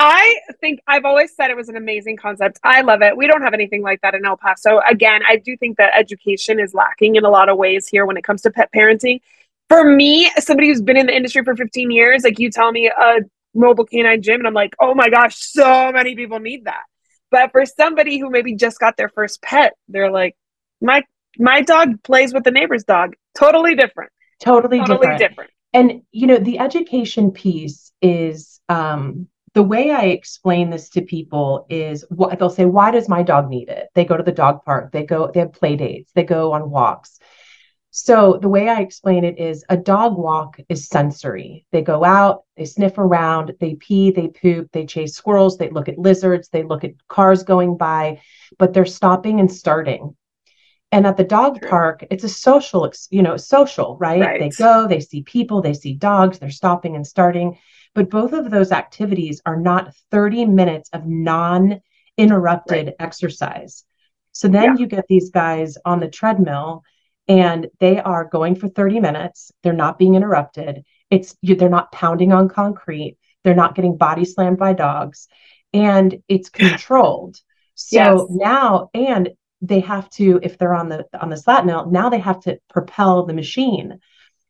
[0.01, 2.57] I think I've always said it was an amazing concept.
[2.63, 3.17] I love it.
[3.17, 4.79] We don't have anything like that in El Paso.
[4.89, 8.15] Again, I do think that education is lacking in a lot of ways here when
[8.15, 9.19] it comes to pet parenting.
[9.67, 12.87] For me, somebody who's been in the industry for 15 years, like you tell me
[12.87, 13.17] a
[13.53, 16.83] mobile canine gym, and I'm like, oh my gosh, so many people need that.
[17.29, 20.37] But for somebody who maybe just got their first pet, they're like,
[20.81, 21.03] my
[21.37, 23.15] my dog plays with the neighbor's dog.
[23.37, 24.13] Totally different.
[24.41, 25.19] Totally, totally different.
[25.19, 25.51] different.
[25.73, 31.65] And you know, the education piece is um the way I explain this to people
[31.69, 33.87] is what they'll say, why does my dog need it?
[33.95, 36.69] They go to the dog park, they go, they have play dates, they go on
[36.69, 37.19] walks.
[37.91, 41.65] So the way I explain it is a dog walk is sensory.
[41.71, 45.89] They go out, they sniff around, they pee, they poop, they chase squirrels, they look
[45.89, 48.21] at lizards, they look at cars going by,
[48.59, 50.15] but they're stopping and starting.
[50.91, 51.69] And at the dog True.
[51.69, 54.21] park, it's a social, you know, social, right?
[54.21, 54.39] Right.
[54.39, 57.57] They go, they see people, they see dogs, they're stopping and starting.
[57.95, 61.81] But both of those activities are not 30 minutes of non
[62.17, 63.83] interrupted exercise.
[64.31, 64.77] So then Yeah.
[64.77, 66.83] you get these guys on the treadmill
[67.27, 69.51] and they are going for 30 minutes.
[69.63, 70.83] They're not being interrupted.
[71.09, 73.17] It's you, they're not pounding on concrete.
[73.43, 75.27] They're not getting body slammed by dogs
[75.73, 77.37] and it's controlled.
[77.75, 78.29] So Yes.
[78.29, 79.29] now and
[79.61, 82.59] they have to if they're on the on the slat mill, now they have to
[82.69, 83.99] propel the machine.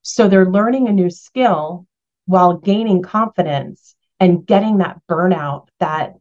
[0.01, 1.85] So they're learning a new skill
[2.29, 6.13] while gaining confidence and getting that burnout that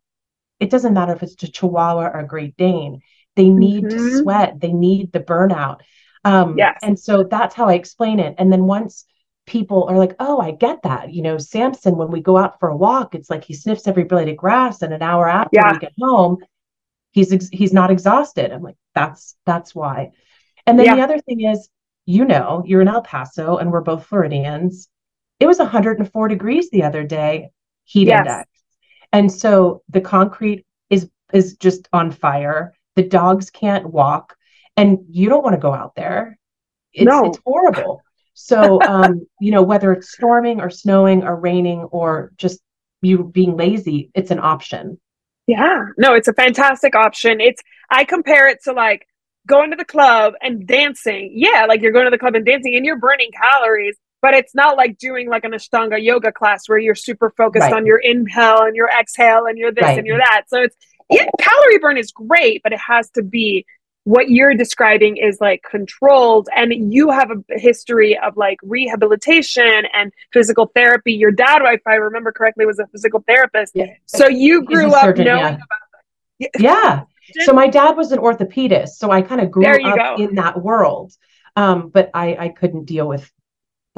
[0.59, 3.01] it doesn't matter if it's a chihuahua or a great dane
[3.37, 4.19] they need to Mhm.
[4.21, 5.81] sweat they need the burnout
[6.25, 6.79] um Yes.
[6.83, 9.05] and so that's how i explain it and then once
[9.47, 12.69] people are like oh i get that you know samson when we go out for
[12.71, 15.73] a walk it's like he sniffs every blade of grass and an hour after Yeah.
[15.75, 16.39] we get home
[17.13, 20.11] he's ex- he's not exhausted i'm like that's that's why
[20.67, 20.97] and then Yeah.
[20.97, 21.69] the other thing is
[22.07, 24.89] you know you're in el paso and we're both floridians
[25.41, 27.51] it was 104 degrees the other day
[27.85, 28.19] heat Yes.
[28.21, 28.49] index
[29.13, 34.37] and so the concrete is is just on fire the dogs can't walk
[34.77, 36.39] and you don't want to go out there
[36.93, 37.25] it's, No.
[37.27, 38.03] it's horrible
[38.35, 42.61] so um you know whether it's storming or snowing or raining or just
[43.03, 44.99] you being lazy it's an option
[45.47, 45.85] Yeah.
[45.97, 47.41] No, it's a fantastic option.
[47.41, 49.07] It's I compare it to like
[49.47, 51.33] going to the club and dancing.
[51.35, 54.55] Yeah, like you're going to the club and dancing and you're burning calories, but it's
[54.55, 57.73] not like doing like an Ashtanga yoga class where you're super focused Right.
[57.75, 59.99] on your inhale and your exhale and you're this Right.
[59.99, 60.43] and you're that.
[60.49, 60.77] So it's
[61.11, 63.65] yeah, calorie burn is great, but it has to be
[64.05, 70.13] what you're describing is like controlled and you have a history of like rehabilitation and
[70.33, 71.13] physical therapy.
[71.13, 73.73] Your dad, if I remember correctly, was a physical therapist.
[73.75, 75.49] yeah So you grew up surgeon, knowing yeah.
[75.55, 75.67] about
[76.41, 76.51] that.
[76.59, 77.03] yeah
[77.43, 80.17] so my dad was an orthopedist so i kind of grew up go.
[80.25, 81.13] in that world
[81.57, 83.31] um but i i couldn't deal with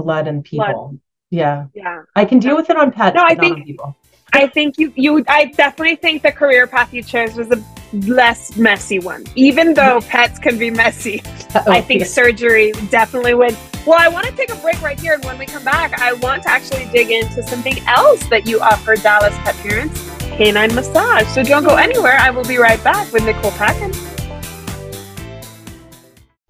[0.03, 0.99] blood and people
[1.31, 2.03] yeah Yeah.
[2.17, 3.97] i can deal with it on pets No, I but not on think- people
[4.33, 7.61] I think you you I definitely think the career path you chose was a
[7.93, 9.25] less messy one.
[9.35, 11.21] Even though pets can be messy.
[11.57, 12.07] Oh, I think yeah.
[12.07, 13.57] surgery definitely would.
[13.85, 16.13] Well, I want to take a break right here and when we come back, I
[16.13, 20.01] want to actually dig into something else that you offer Dallas pet parents,
[20.37, 21.27] canine massage.
[21.35, 22.17] So don't go anywhere.
[22.21, 23.91] I will be right back with Nicole Packin.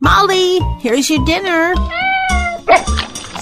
[0.02, 1.72] Molly, here's your dinner.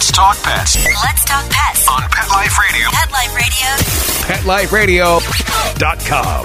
[0.00, 1.86] Let's talk pets Let's talk pets.
[1.86, 2.88] on Pet Life Radio.
[2.88, 5.18] Pet Life Radio.
[5.20, 6.44] PetLifeRadio.com.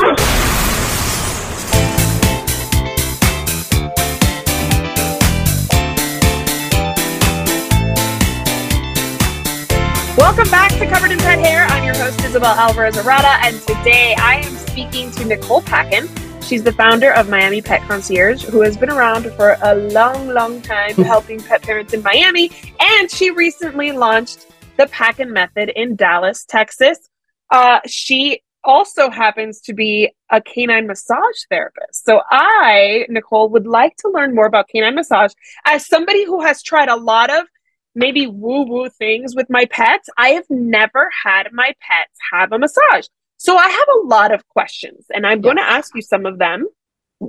[10.18, 11.68] Welcome back to Covered in Pet Hair.
[11.68, 16.10] I'm your host, Isabel Alvarez Arata, and today I am speaking to Nicole Packin.
[16.46, 20.62] She's the founder of Miami Pet Concierge, who has been around for a long, long
[20.62, 22.52] time helping pet parents in Miami.
[22.80, 24.46] And she recently launched
[24.78, 27.00] the Packin Method in Dallas, Texas.
[27.50, 31.18] Uh, she also happens to be a canine massage
[31.50, 32.06] therapist.
[32.06, 35.34] So I, Nicole, would like to learn more about canine massage
[35.66, 37.48] as somebody who has tried a lot of
[37.96, 40.10] maybe woo woo things with my pets.
[40.16, 43.08] I have never had my pets have a massage.
[43.38, 46.40] So I have a lot of questions and I'm going to ask you some of
[46.40, 46.68] them.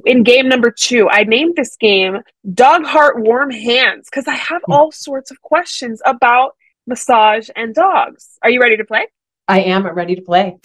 [0.04, 2.18] In game number two, I named this game
[2.54, 4.72] Dog Heart Warm Hands because I have hmm.
[4.72, 8.38] all sorts of questions about massage and dogs.
[8.42, 9.06] Are you ready to play?
[9.48, 10.56] i am ready to play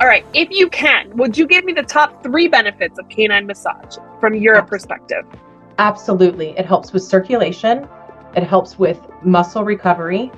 [0.00, 0.24] All right.
[0.32, 4.34] If you can, would you give me the top three benefits of canine massage from
[4.34, 4.68] your Yes.
[4.68, 5.24] perspective?
[5.78, 6.50] Absolutely.
[6.58, 7.86] It helps with circulation,
[8.34, 10.30] it helps with muscle recovery,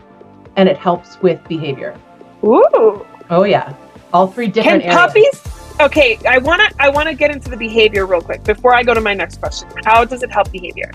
[0.56, 1.96] and it helps with behavior.
[2.44, 3.06] Ooh.
[3.30, 3.72] Oh, yeah.
[4.12, 4.96] All three Can different areas.
[4.96, 8.74] puppies Okay, I want to I want to get into the behavior real quick before
[8.74, 9.66] I go to my next question.
[9.82, 10.90] How does it help behavior?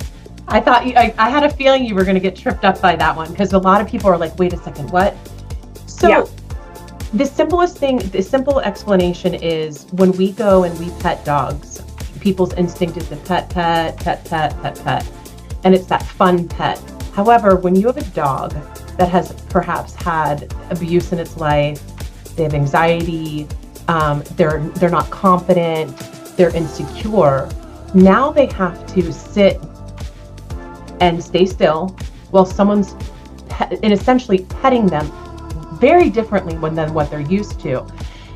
[0.48, 2.80] I thought you, I, I had a feeling you were going to get tripped up
[2.82, 5.16] by that one because a lot of people are like, wait a second, what?
[5.88, 6.26] So, yeah.
[7.14, 11.82] the simplest thing, the simple explanation is when we go and we pet dogs,
[12.20, 15.12] people's instinct is to pet, pet, pet, pet, pet, pet.
[15.64, 16.80] And it's that fun pet.
[17.14, 18.52] However, when you have a dog
[18.98, 21.82] that has perhaps had abuse in its life,
[22.36, 23.48] they have anxiety,
[23.88, 25.96] um, they're they're not confident,
[26.38, 27.50] they're insecure.
[27.94, 29.62] Now they have to sit
[31.00, 31.96] and stay still
[32.32, 32.96] while someone's
[33.50, 35.12] pe- and essentially petting them
[35.80, 37.82] very differently when, than what they're used to.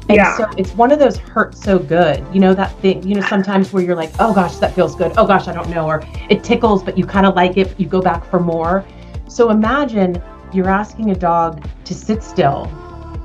[0.10, 0.38] And yeah.
[0.38, 2.26] so it's one of those hurt so good.
[2.34, 5.14] You know, that thing, you know, sometimes where you're like, oh gosh, that feels good.
[5.18, 5.86] Oh gosh, I don't know.
[5.86, 8.84] Or it tickles, but you kind of like it, you go back for more.
[9.28, 12.66] So imagine you're asking a dog to sit still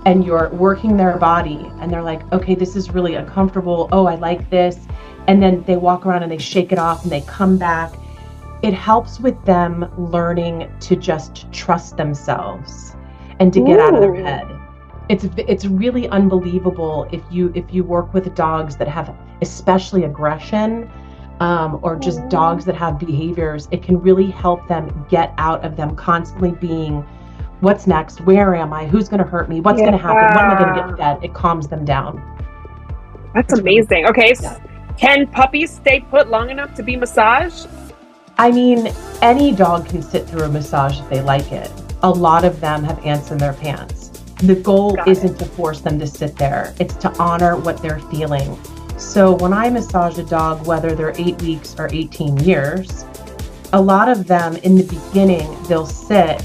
[0.06, 3.88] and you're working their body and they're like, okay, this is really uncomfortable.
[3.92, 4.86] Oh, I like this.
[5.26, 7.94] And then they walk around and they shake it off and they come back.
[8.62, 12.94] It helps with them learning to just trust themselves
[13.40, 13.82] and to get Ooh.
[13.82, 14.46] out of their head.
[15.08, 20.90] It's it's really unbelievable if you if you work with dogs that have especially aggression
[21.40, 23.68] um, or just dogs that have behaviors.
[23.70, 27.06] It can really help them get out of them constantly being
[27.64, 28.20] what's next?
[28.20, 28.86] Where am I?
[28.86, 29.60] Who's going to hurt me?
[29.60, 29.86] What's yeah.
[29.86, 30.36] going to happen?
[30.36, 31.24] When am I going to get fed?
[31.24, 32.22] It calms them down.
[33.34, 34.06] That's amazing.
[34.06, 34.34] Okay.
[34.40, 34.60] Yeah.
[34.96, 37.66] Can puppies stay put long enough to be massaged?
[38.38, 41.70] I mean, any dog can sit through a massage if they like it.
[42.02, 44.08] A lot of them have ants in their pants.
[44.38, 45.38] The goal Got isn't it.
[45.38, 48.58] to force them to sit there, it's to honor what they're feeling.
[48.98, 53.04] So when I massage a dog, whether they're eight weeks or 18 years,
[53.72, 56.44] a lot of them in the beginning, they'll sit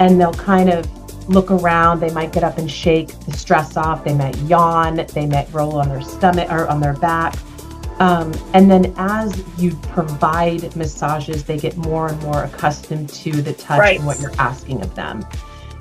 [0.00, 0.86] and they'll kind of
[1.28, 2.00] look around.
[2.00, 4.04] They might get up and shake the stress off.
[4.04, 5.06] They might yawn.
[5.12, 7.36] They might roll on their stomach or on their back.
[8.00, 13.52] Um, and then as you provide massages, they get more and more accustomed to the
[13.52, 13.96] touch right.
[13.98, 15.26] and what you're asking of them.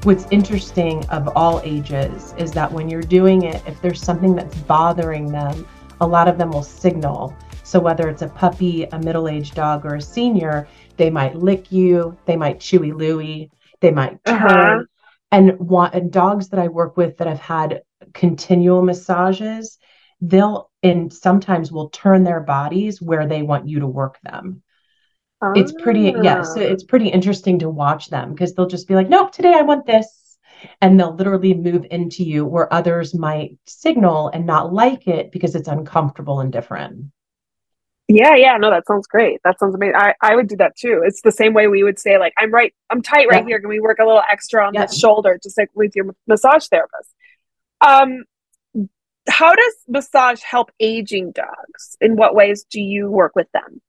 [0.04, 4.56] What's interesting of all ages is that when you're doing it, if there's something that's
[4.62, 5.68] bothering them,
[6.02, 7.36] a lot of them will signal.
[7.64, 12.18] So whether it's a puppy, a middle-aged dog, or a senior, they might lick you,
[12.26, 13.50] they might chewy looey,
[13.82, 14.48] they might uh-huh.
[14.48, 14.80] turn.
[14.80, 14.84] Uh-huh.
[15.30, 17.82] And want and dogs that I work with that have had
[18.14, 19.78] continual massages,
[20.22, 24.64] they'll and sometimes will turn their bodies where they want you to work them.
[25.56, 26.64] It's pretty yeah, so ah.
[26.64, 29.86] it's pretty interesting to watch them because they'll just be like, nope, today I want
[29.86, 30.38] this.
[30.82, 35.54] And they'll literally move into you where others might signal and not like it because
[35.54, 37.12] it's uncomfortable and different.
[38.08, 39.42] Yeah, yeah, no, that sounds great.
[39.44, 39.96] That sounds amazing.
[39.98, 41.04] I, I would do that too.
[41.06, 43.60] It's the same way we would say, like, I'm right, I'm tight right here.
[43.60, 47.14] Can we work a little extra on the shoulder, just like with your massage therapist?
[47.86, 48.24] Um,
[49.28, 51.98] how does massage help aging dogs?
[52.00, 53.82] In what ways do you work with them?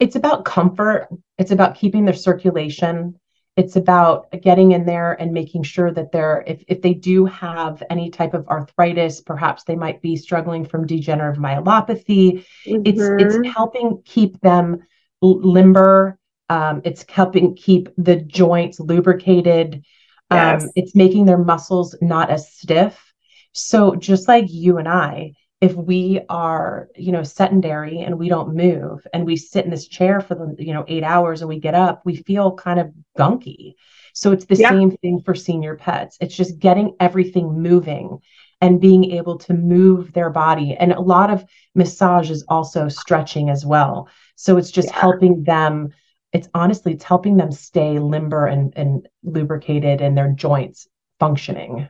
[0.00, 1.08] It's about comfort.
[1.36, 3.20] It's about keeping their circulation
[3.56, 7.82] it's about getting in there and making sure that they're if, if they do have
[7.90, 12.82] any type of arthritis perhaps they might be struggling from degenerative myelopathy mm-hmm.
[12.84, 13.50] it's it's mm-hmm.
[13.50, 14.78] helping keep them
[15.20, 19.84] limber um, it's helping keep the joints lubricated
[20.30, 23.12] um, it's making their muscles not as stiff
[23.52, 28.54] so just like you and i if we are you know sedentary and we don't
[28.54, 31.58] move and we sit in this chair for the you know eight hours and we
[31.58, 33.74] get up we feel kind of gunky.
[34.12, 34.70] So it's the yeah.
[34.70, 36.18] same thing for senior pets.
[36.20, 38.18] It's just getting everything moving
[38.60, 40.76] and being able to move their body.
[40.78, 41.44] And a lot of
[41.74, 44.08] massage is also stretching as well.
[44.36, 45.00] So it's just yeah.
[45.00, 45.90] helping them
[46.32, 50.88] it's honestly it's helping them stay limber and, and lubricated and their joints
[51.20, 51.88] functioning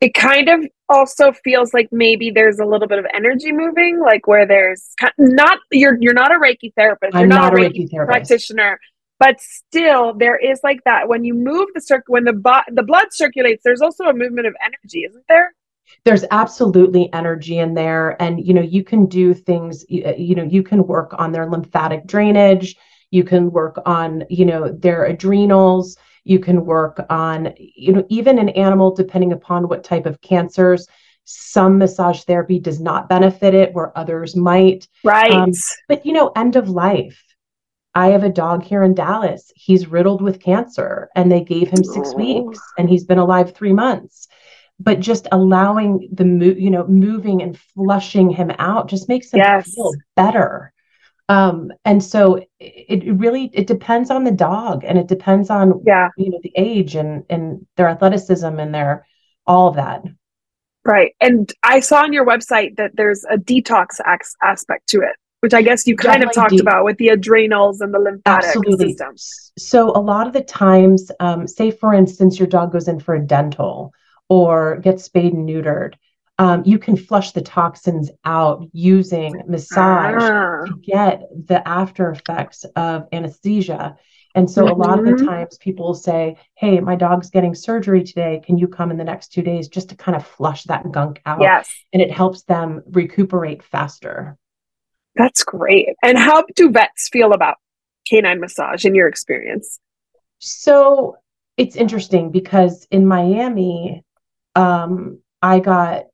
[0.00, 4.26] it kind of also feels like maybe there's a little bit of energy moving, like
[4.26, 8.06] where there's not you're you're not a Reiki therapist, you're not, not, a Reiki, Reiki
[8.06, 8.78] practitioner,
[9.18, 12.82] but still there is like that when you move the circle when the bo- the
[12.82, 15.52] blood circulates, there's also a movement of energy, isn't there?
[16.04, 19.84] There's absolutely energy in there, and you know you can do things.
[19.88, 22.76] You, uh, you know you can work on their lymphatic drainage.
[23.10, 28.40] You can work on you know their adrenals you can work on, you know, even
[28.40, 30.88] an animal, depending upon what type of cancers.
[31.24, 34.88] Some massage therapy does not benefit it, where others might.
[35.04, 35.30] Right.
[35.30, 35.52] Um,
[35.86, 37.22] but, you know, end of life.
[37.94, 39.52] I have a dog here in Dallas.
[39.54, 42.16] He's riddled with cancer, and they gave him six oh.
[42.16, 44.26] weeks, and he's been alive three months.
[44.80, 49.38] But just allowing the move, you know, moving and flushing him out just makes him
[49.38, 49.72] yes.
[49.72, 50.72] feel better
[51.28, 52.46] um and so it,
[53.04, 56.52] it really it depends on the dog and it depends on yeah you know the
[56.56, 59.06] age and and their athleticism and their
[59.46, 60.02] all of that
[60.86, 61.14] Right.
[61.20, 65.52] And I saw on your website that there's a detox ac- aspect to it, which
[65.52, 68.46] I guess you kind Definitely of talked de- about with the adrenals and the lymphatic
[68.46, 68.90] Absolutely.
[68.90, 69.14] system.
[69.58, 73.16] So a lot of the times, um, say for instance, your dog goes in for
[73.16, 73.92] a dental
[74.28, 75.94] or gets spayed and neutered,
[76.38, 82.64] um, you can flush the toxins out using massage Ah, to get the after effects
[82.76, 83.96] of anesthesia.
[84.34, 85.26] And so a lot of the Mhm.
[85.26, 88.42] times people will say, Hey, my dog's getting surgery today.
[88.44, 91.22] Can you come in the next two days just to kind of flush that gunk
[91.24, 91.40] out?
[91.40, 91.74] yes.
[91.92, 94.36] And it helps them recuperate faster.
[95.14, 95.88] That's great.
[96.02, 97.56] And how do vets feel about
[98.06, 99.80] canine massage in your experience?
[100.38, 101.16] So
[101.56, 104.04] it's interesting because in Miami,
[104.54, 106.04] um, I got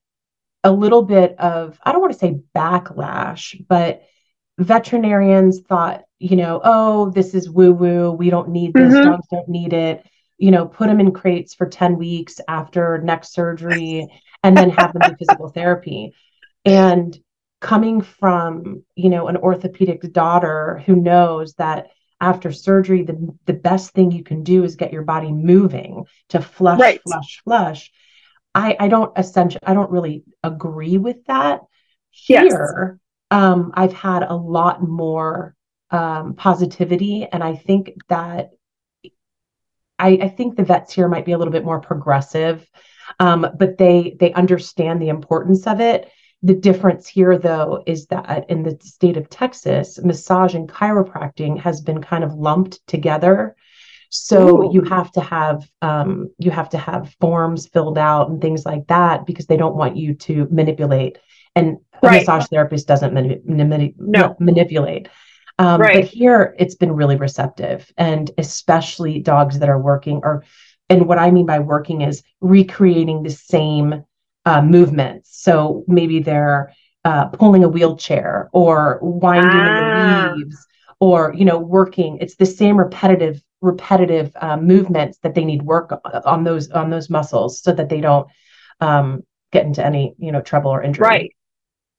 [0.64, 4.02] a little bit of, I don't want to say backlash, but
[4.58, 8.12] veterinarians thought, you know, oh, this is woo woo.
[8.12, 8.94] We don't need this.
[8.94, 9.02] Mhm.
[9.02, 10.06] Dogs don't need it.
[10.38, 14.08] You know, put them in crates for 10 weeks after neck surgery
[14.42, 16.14] and then have them do physical therapy.
[16.64, 17.16] And
[17.60, 21.88] coming from, you know, an orthopedic daughter who knows that
[22.20, 26.40] after surgery, the, the best thing you can do is get your body moving to
[26.40, 27.00] flush, Right.
[27.02, 27.92] flush, flush.
[28.54, 31.60] I, I don't essentially, I don't really agree with that.
[32.28, 32.44] Yes.
[32.44, 33.00] Here,
[33.30, 35.54] um, I've had a lot more
[35.90, 38.50] um, positivity, and I think that
[39.98, 42.68] I, I think the vets here might be a little bit more progressive,
[43.20, 46.10] um, but they they understand the importance of it.
[46.42, 51.80] The difference here, though, is that in the state of Texas, massage and chiropractic has
[51.80, 53.54] been kind of lumped together.
[54.14, 54.74] So Ooh.
[54.74, 58.86] you have to have um, you have to have forms filled out and things like
[58.88, 61.16] that because they don't want you to manipulate.
[61.56, 64.36] And a massage therapist doesn't mani- mani- No.
[64.38, 65.08] manipulate.
[65.58, 66.02] Um, Right.
[66.02, 70.44] But here, it's been really receptive, and especially dogs that are working or
[70.90, 74.04] and what I mean by working is recreating the same
[74.44, 75.30] uh, movements.
[75.42, 76.72] So maybe they're
[77.04, 80.32] uh, pulling a wheelchair or winding Ah.
[80.32, 80.66] in the leaves
[81.00, 82.18] or you know working.
[82.20, 85.92] It's the same repetitive repetitive uh, movements that they need work
[86.26, 88.28] on, those on those muscles so that they don't
[88.80, 91.06] um, get into any you know trouble or injury.
[91.06, 91.36] Right.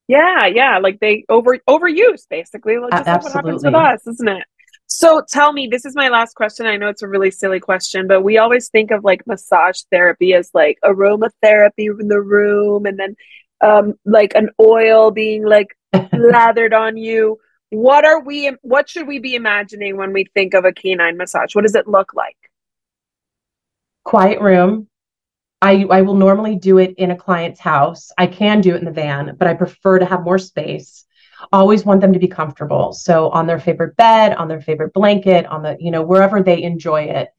[0.07, 0.79] Yeah, yeah.
[0.79, 2.77] Like they over overuse basically.
[2.77, 4.43] Like A- just like what happens with us, isn't it?
[4.87, 6.67] So tell me, this is my last question.
[6.67, 10.33] I know it's a really silly question, but we always think of like massage therapy
[10.33, 13.15] as like aromatherapy in the room and then
[13.61, 15.67] um like an oil being like
[16.13, 17.39] lathered on you.
[17.73, 21.55] What are we what should we be imagining when we think of a canine massage?
[21.55, 22.37] What does it look like?
[24.03, 24.87] quiet room.
[25.61, 28.11] I, I will normally do it in a client's house.
[28.17, 31.05] I can do it in the van, but I prefer to have more space.
[31.51, 32.91] Always want them to be comfortable.
[32.93, 36.61] So on their favorite bed, on their favorite blanket, on the, you know, wherever they
[36.63, 37.29] enjoy it.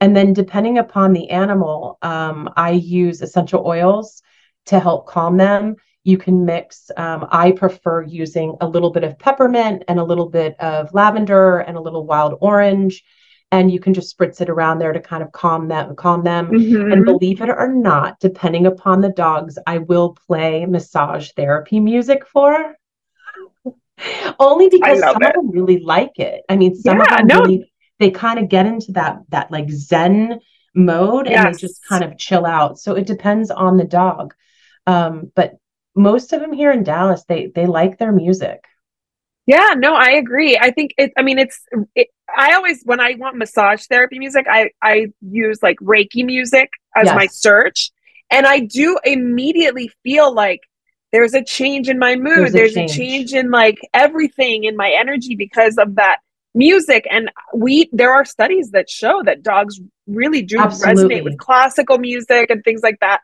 [0.00, 4.22] And then depending upon the animal, um, I use essential oils
[4.66, 5.76] to help calm them.
[6.08, 10.30] You can mix, um, I prefer using a little bit of peppermint and a little
[10.30, 13.04] bit of lavender and a little wild orange.
[13.52, 16.48] And you can just spritz it around there to kind of calm them, calm them.
[16.48, 16.92] Mhm.
[16.92, 22.26] And believe it or not, depending upon the dogs, I will play massage therapy music
[22.26, 22.74] for.
[24.40, 25.28] Only because some it.
[25.28, 26.42] of them really like it.
[26.48, 27.40] I mean, some of them no.
[27.40, 30.40] really they kind of get into that that like zen
[30.74, 32.78] mode and they just kind of chill out.
[32.78, 34.32] So it depends on the dog.
[34.86, 35.58] Um, but
[35.98, 38.64] most of them here in Dallas, they they like their music.
[39.46, 40.58] Yeah, no, I agree.
[40.58, 41.12] I think it.
[41.16, 41.60] I mean, it's.
[41.94, 46.70] It, I always when I want massage therapy music, I I use like Reiki music
[46.94, 47.90] as my search,
[48.30, 50.60] and I do immediately feel like
[51.12, 52.52] there's a change in my mood.
[52.52, 52.96] There's There's, a a, change.
[52.96, 56.18] change in like everything in my energy because of that
[56.54, 57.06] music.
[57.10, 61.16] And we there are studies that show that dogs really do Absolutely.
[61.16, 63.20] resonate with classical music and things like that.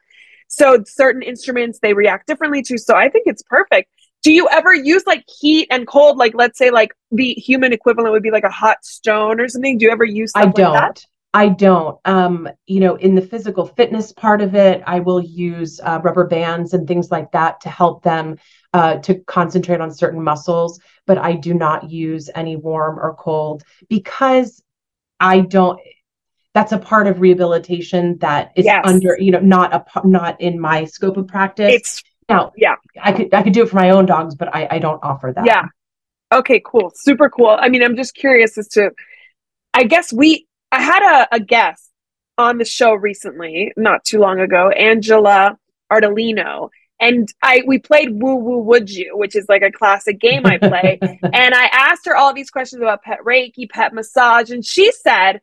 [0.54, 2.78] So certain instruments they react differently to.
[2.78, 3.90] So I think it's perfect.
[4.22, 6.16] Do you ever use like heat and cold?
[6.16, 9.78] Like let's say like the human equivalent would be like a hot stone or something.
[9.78, 10.72] Do you ever use I don't.
[10.72, 11.04] like that?
[11.34, 11.98] I don't.
[12.04, 16.28] Um, you know, in the physical fitness part of it, I will use uh, rubber
[16.28, 18.38] bands and things like that to help them
[18.72, 20.78] uh, to concentrate on certain muscles.
[21.06, 24.62] But I do not use any warm or cold because
[25.18, 25.80] I don't.
[26.54, 28.86] That's a part of rehabilitation that is Yes.
[28.86, 31.72] under, you know, not a not in my scope of practice.
[31.74, 32.76] It's now, yeah.
[33.02, 35.32] I could I could do it for my own dogs, but I I don't offer
[35.34, 35.44] that.
[35.46, 35.64] Yeah.
[36.32, 36.92] Okay, cool.
[36.94, 37.56] Super cool.
[37.58, 38.92] I mean, I'm just curious as to
[39.74, 41.90] I guess we I had a, a guest
[42.38, 45.56] on the show recently, not too long ago, Angela
[45.92, 46.70] Ardolino.
[47.00, 50.58] And I we played Woo Woo Would You, which is like a classic game I
[50.58, 50.98] play.
[51.02, 55.40] and I asked her all these questions about pet reiki, pet massage, and she said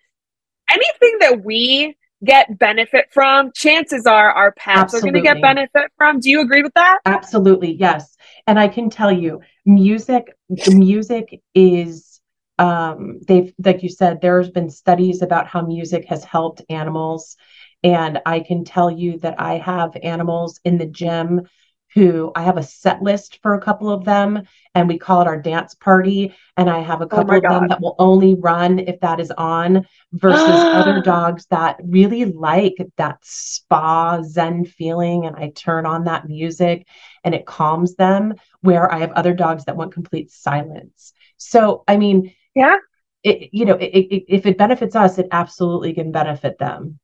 [0.71, 5.91] anything that we get benefit from, chances are our pets are going to get benefit
[5.97, 6.19] from.
[6.19, 6.99] Do you agree with that?
[7.05, 8.15] Absolutely, yes.
[8.47, 10.35] And I can tell you, music,
[10.67, 12.19] music is
[12.59, 17.37] um they've like you said, there's been studies about how music has helped animals.
[17.83, 21.47] And I can tell you that I have animals in the gym
[21.93, 24.43] who I have a set list for a couple of them,
[24.75, 26.33] and we call it our dance party.
[26.57, 29.19] And I have a Oh couple my of them that will only run if that
[29.19, 35.25] is on, versus other dogs that really like that spa zen feeling.
[35.25, 36.87] And I turn on that music
[37.23, 41.13] and it calms them, where I have other dogs that want complete silence.
[41.37, 42.77] So, I mean, Yeah.
[43.23, 46.99] it, you know, it, it, if it benefits us, it absolutely can benefit them.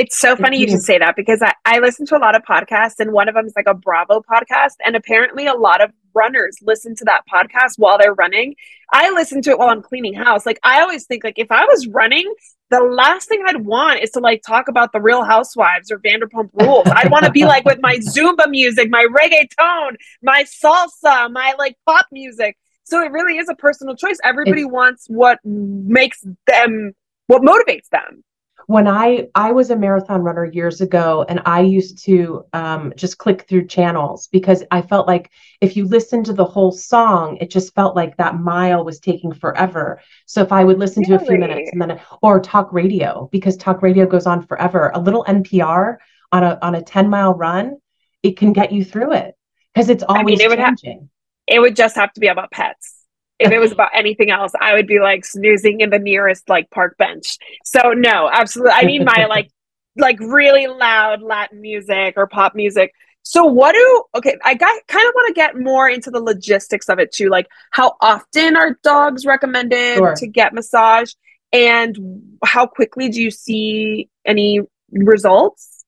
[0.00, 2.42] It's so funny you should say that because I, I listen to a lot of
[2.42, 4.76] podcasts and one of them is like a Bravo podcast.
[4.82, 8.54] And apparently, a lot of runners listen to that podcast while they're running.
[8.90, 10.46] I listen to it while I'm cleaning house.
[10.46, 12.32] Like, I always think, like, if I was running,
[12.70, 16.48] the last thing I'd want is to like talk about the Real Housewives or Vanderpump
[16.54, 16.86] Rules.
[16.86, 21.76] I'd want to be like with my Zumba music, my reggaeton, my salsa, my like
[21.86, 22.56] pop music.
[22.84, 24.18] So it really is a personal choice.
[24.24, 26.92] Everybody wants what makes them,
[27.26, 28.24] what motivates them.
[28.70, 33.18] When I I was a marathon runner years ago, and I used to um, just
[33.18, 37.50] click through channels because I felt like if you listen to the whole song, it
[37.50, 40.00] just felt like that mile was taking forever.
[40.26, 41.68] So if I would listen to a few minutes Really?
[41.72, 45.96] and then or talk radio because talk radio goes on forever, a little NPR
[46.30, 47.76] on a on a ten mile run,
[48.22, 49.34] it can get you through it
[49.74, 51.10] because it's mean, always it would have- changing.
[51.48, 52.99] it would just have to be about pets.
[53.40, 56.70] If it was about anything else, I would be like snoozing in the nearest like
[56.70, 57.38] park bench.
[57.64, 58.72] So no, absolutely.
[58.74, 59.50] I need my like
[59.96, 62.92] like really loud Latin music or pop music.
[63.22, 66.88] So what do okay, I got kind of want to get more into the logistics
[66.88, 67.28] of it too.
[67.28, 70.14] Like how often are dogs recommended Sure.
[70.16, 71.12] to get massage
[71.52, 71.96] and
[72.44, 74.60] how quickly do you see any
[74.92, 75.84] results?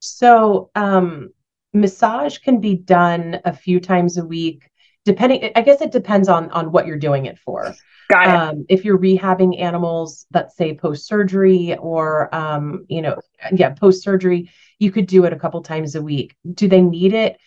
[0.00, 1.30] So, um,
[1.74, 4.69] massage can be done a few times a week,
[5.04, 7.74] depending, I guess it depends on on what you're doing it for.
[8.08, 8.30] Got it.
[8.30, 13.16] Um, if you're rehabbing animals, let's say post surgery or um, you know,
[13.52, 16.34] yeah, post surgery, you could do it a couple times a week.
[16.54, 17.38] Do they need it?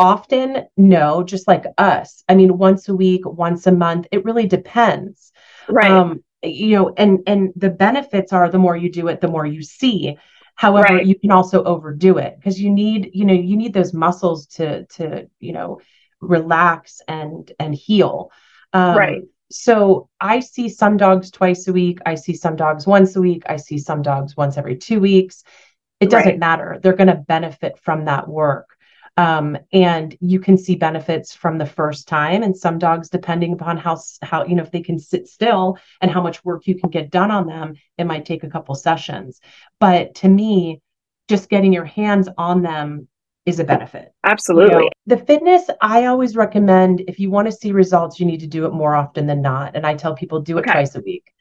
[0.00, 2.22] Often, no, just like us.
[2.28, 5.32] I mean, once a week, once a month, it really depends
[5.68, 5.90] right.
[5.90, 9.46] um you know and and the benefits are the more you do it the more
[9.46, 10.16] you see
[10.56, 11.06] however Right.
[11.06, 14.84] you can also overdo it because you need you know you need those muscles to
[14.86, 15.80] to you know
[16.20, 18.30] relax and and heal.
[18.72, 19.22] Um Right.
[19.50, 22.00] so i see some dogs twice a week.
[22.06, 23.44] I see some dogs once a week.
[23.48, 25.42] I see some dogs once every two weeks.
[26.00, 26.38] It doesn't Right.
[26.38, 26.78] matter.
[26.82, 28.68] They're going to benefit from that work.
[29.16, 33.76] Um, and you can see benefits from the first time and some dogs depending upon
[33.76, 36.88] how how you know if they can sit still and how much work you can
[36.88, 39.40] get done on them it might take a couple sessions.
[39.80, 40.80] But to me
[41.28, 43.08] just getting your hands on them
[43.48, 44.82] is a benefit you Absolutely.
[44.84, 48.46] know, the fitness i always recommend if you want to see results you need to
[48.46, 50.72] do it more often than not and i tell people do it Okay.
[50.72, 51.32] twice a week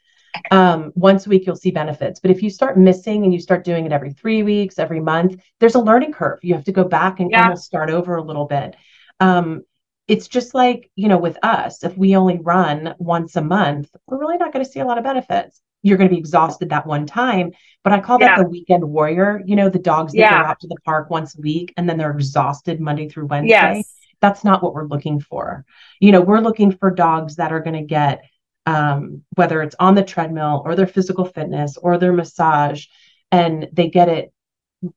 [0.51, 3.66] um, once a week you'll see benefits but if you start missing and you start
[3.66, 6.84] doing it every three weeks every month there's a learning curve you have to go
[6.84, 7.43] back and Yeah.
[7.43, 8.76] almost start over a little bit
[9.20, 9.64] um,
[10.08, 14.20] it's just like you know with us if we only run once a month we're
[14.20, 16.85] really not going to see a lot of benefits you're going to be exhausted that
[16.85, 17.51] one time
[17.83, 18.43] but i call that Yeah.
[18.43, 20.41] the weekend warrior you know the dogs that Yeah.
[20.43, 23.77] go out to the park once a week and then they're exhausted monday through wednesday
[23.77, 23.93] Yes.
[24.21, 25.63] that's not what we're looking for.
[25.99, 28.23] You know, we're looking for dogs that are going to get,
[28.65, 32.88] um, whether it's on the treadmill or their physical fitness or their massage,
[33.31, 34.33] and they get it,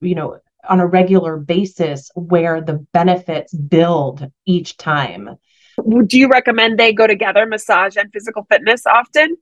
[0.00, 0.38] you know,
[0.68, 5.36] on a regular basis where the benefits build each time.
[6.06, 9.36] Do you recommend they go together, massage and physical fitness often?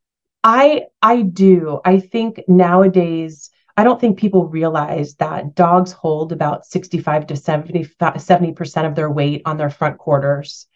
[0.45, 1.80] I I do.
[1.84, 8.53] I think nowadays I don't think people realize that dogs hold about 65 to 70
[8.53, 10.66] percent of their weight on their front quarters.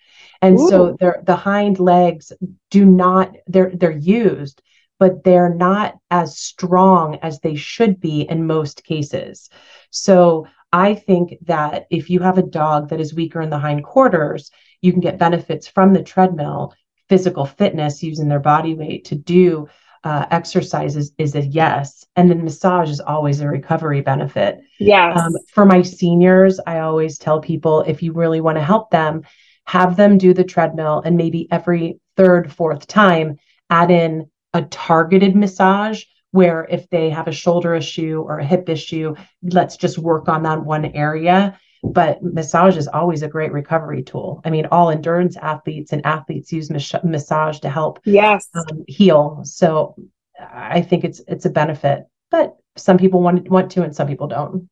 [0.41, 2.33] And so their the hind legs
[2.71, 4.63] do not they're they're used,
[4.99, 9.51] but they're not as strong as they should be in most cases.
[9.91, 13.85] So I think that if you have a dog that is weaker in the hind
[13.85, 14.51] quarters,
[14.81, 16.75] you can get benefits from the treadmill
[17.13, 19.69] physical fitness using their body weight to do
[20.03, 22.07] uh, exercises is a yes.
[22.17, 24.61] And then massage is always a recovery benefit.
[24.81, 25.19] Yes.
[25.19, 29.25] Um, for my seniors, I always tell people if you really want to help them,
[29.67, 33.37] have them do the treadmill and maybe every third, fourth time
[33.69, 38.71] add in a targeted massage where if they have a shoulder issue or a hip
[38.71, 41.61] issue, let's just work on that one area.
[41.83, 44.41] But massage is always a great recovery tool.
[44.45, 48.49] I mean, all endurance athletes and athletes use mas- massage to help yes.
[48.55, 49.41] um, heal.
[49.45, 49.97] So
[50.39, 52.05] I think it's it's a benefit.
[52.31, 54.69] But some people want want to and some people don't.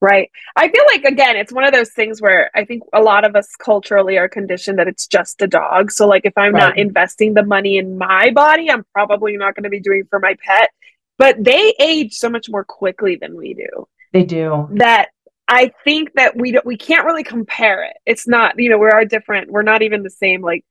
[0.00, 0.30] Right.
[0.56, 3.36] I feel like again, it's one of those things where I think a lot of
[3.36, 5.92] us culturally are conditioned that it's just a dog.
[5.92, 6.60] So like if I'm right.
[6.60, 10.18] not investing the money in my body, I'm probably not going to be doing for
[10.18, 10.70] my pet.
[11.18, 13.86] But they age so much more quickly than we do.
[14.14, 14.68] They do.
[14.72, 15.10] That
[15.50, 17.96] I think that we don't, we can't really compare it.
[18.06, 19.50] It's not, you know, we are different.
[19.50, 20.64] We're not even the same like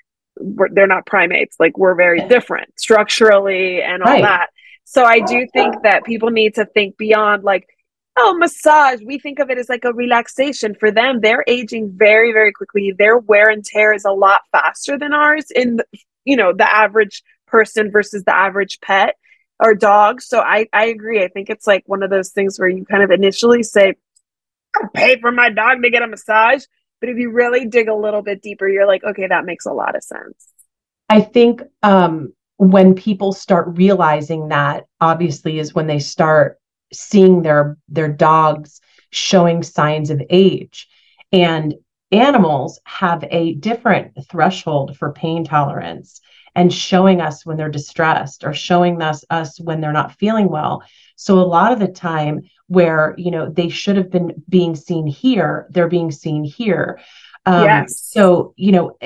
[0.72, 1.58] they're not primates.
[1.60, 4.22] Like we're very different structurally and all right.
[4.24, 4.48] that.
[4.86, 7.68] So I do think that people need to think beyond like
[8.18, 9.02] oh, massage.
[9.02, 10.76] We think of it as like a relaxation.
[10.76, 12.94] For them, they're aging very, very quickly.
[12.98, 15.86] Their wear and tear is a lot faster than ours in, the,
[16.26, 19.16] you know, the average person versus the average pet
[19.60, 20.22] or dog.
[20.22, 21.24] So I, I agree.
[21.24, 23.96] I think it's like one of those things where you kind of initially say,
[24.76, 26.64] I'll pay for my dog to get a massage.
[27.00, 29.72] But if you really dig a little bit deeper, you're like, okay, that makes a
[29.72, 30.48] lot of sense.
[31.08, 36.60] I think um, when people start realizing that, obviously, is when they start
[36.92, 40.88] seeing their their dogs showing signs of age
[41.32, 41.76] and
[42.12, 46.22] animals have a different threshold for pain tolerance
[46.56, 50.82] and showing us when they're distressed or showing us us when they're not feeling well
[51.16, 55.06] so a lot of the time where you know they should have been being seen
[55.06, 57.00] here they're being seen here
[57.46, 58.00] um, yes.
[58.02, 58.98] so you know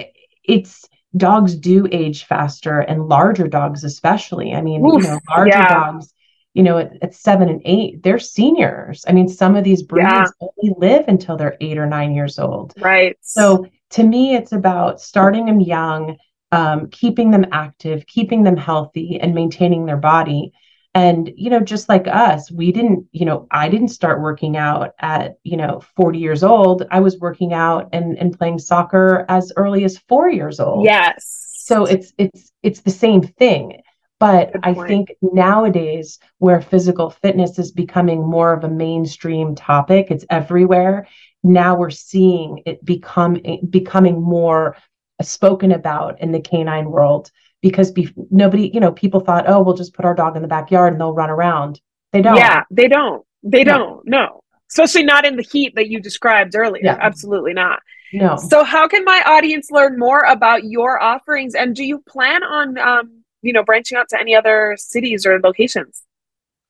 [0.43, 5.49] it's dogs do age faster and larger dogs especially i mean Oof, you know larger
[5.49, 5.69] yeah.
[5.69, 6.13] dogs
[6.53, 9.03] you know, at, at, seven and eight, they're seniors.
[9.07, 10.25] I mean, some of these breeds yeah.
[10.39, 12.73] only live until they're eight or nine years old.
[12.77, 13.17] Right.
[13.21, 16.17] So to me, it's about starting them young,
[16.51, 20.53] um, keeping them active, keeping them healthy, and maintaining their body.
[20.95, 24.91] And, you know, just like us, we didn't, you know, I didn't start working out
[24.99, 26.85] at, you know, 40 years old.
[26.91, 30.85] I was working out and, and playing soccer as early as four years old.
[30.85, 31.39] Yes.
[31.57, 33.81] So it's it's it's the same thing
[34.23, 40.23] but I think nowadays, where physical fitness is becoming more of a mainstream topic, it's
[40.29, 41.09] everywhere.
[41.43, 43.37] Now we're seeing it become
[43.69, 44.77] becoming more
[45.21, 47.31] spoken about in the canine world
[47.63, 50.47] because be- nobody, you know, people thought, oh, we'll just put our dog in the
[50.47, 51.81] backyard and they'll run around.
[52.11, 52.37] They don't.
[52.37, 53.25] Yeah, they don't.
[53.41, 53.77] They no.
[53.77, 54.07] don't.
[54.07, 56.83] No, especially not in the heat that you described earlier.
[56.83, 56.97] Yeah.
[57.01, 57.79] Absolutely not.
[58.11, 58.35] No.
[58.35, 61.55] So, how can my audience learn more about your offerings?
[61.55, 65.39] And do you plan on um, you know, branching out to any other cities or
[65.39, 66.03] locations?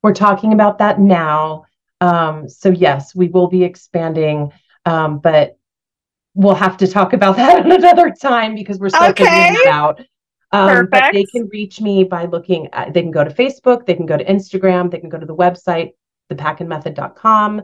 [0.02, 1.66] We're talking about that now.
[2.02, 4.52] Um, so yes, we will be expanding,
[4.86, 5.58] um, but
[6.34, 9.24] we'll have to talk about that another time because we're still okay.
[9.24, 10.02] figuring it out.
[10.54, 13.96] Um, but they can reach me by looking at, they can go to Facebook, they
[13.96, 15.94] can go to Instagram, they can go to the website,
[16.32, 17.64] thepackinmethod.com.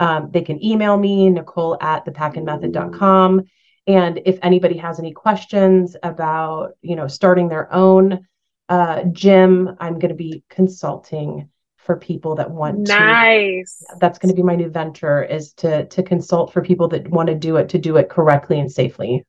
[0.00, 3.44] Um, they can email me, Nicole at thepackinmethod.com.
[3.86, 8.26] And if anybody has any questions about, you know, starting their own
[8.72, 9.76] uh, gym.
[9.80, 12.88] I'm going to be consulting for people that want nice.
[12.88, 12.94] to.
[12.94, 13.84] Nice.
[14.00, 17.28] That's going to be my new venture is to to consult for people that want
[17.28, 19.26] to do it to do it correctly and safely.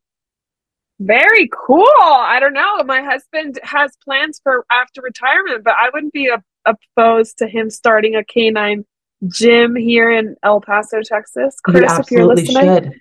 [0.99, 1.85] Very cool.
[1.99, 2.83] I don't know.
[2.83, 7.69] My husband has plans for after retirement, but I wouldn't be a- opposed to him
[7.69, 8.85] starting a canine
[9.27, 11.55] gym here in El Paso, Texas.
[11.63, 12.93] Chris, if you absolutely should.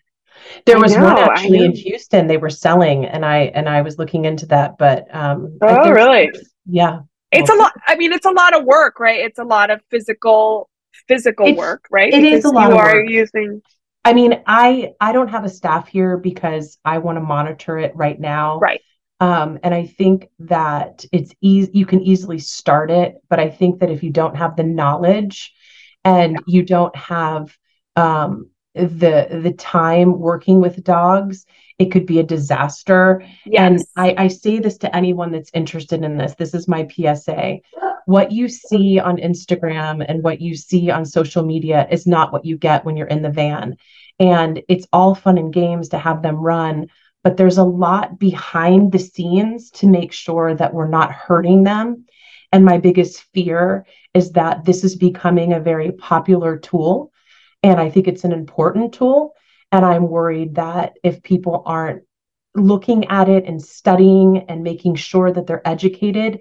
[0.66, 3.98] There was know, one actually in Houston they were selling, and I and I was
[3.98, 6.32] looking into that, but um, oh really?
[6.66, 7.72] Yeah, it's a lot.
[7.86, 9.20] I mean, it's a lot of work, right?
[9.20, 10.68] It's a lot of physical
[11.08, 12.12] physical it's, work, right?
[12.12, 12.70] It because is a lot.
[12.70, 13.08] You are work.
[13.08, 13.62] using.
[14.04, 17.94] I mean, I I don't have a staff here because I want to monitor it
[17.94, 18.58] right now.
[18.58, 18.80] Right.
[19.20, 21.70] Um, and I think that it's easy.
[21.74, 25.52] You can easily start it, but I think that if you don't have the knowledge
[26.04, 27.56] and you don't have
[27.94, 31.46] um, the the time working with dogs
[31.78, 33.24] it could be a disaster.
[33.46, 33.86] Yes.
[33.96, 36.34] and I, I say this to anyone that's interested in this.
[36.34, 37.60] This is my psa
[38.06, 42.44] what you see on instagram and what you see on social media is not what
[42.44, 43.76] you get when you're in the van.
[44.18, 46.88] And it's all fun and games to have them run
[47.22, 52.04] but there's a lot behind the scenes to make sure that we're not hurting them.
[52.50, 57.12] And my biggest fear is that this is becoming a very popular tool.
[57.62, 59.34] And I think it's an important tool.
[59.72, 62.02] And I'm worried that if people aren't
[62.54, 66.40] looking at it and studying and making sure that they're educated,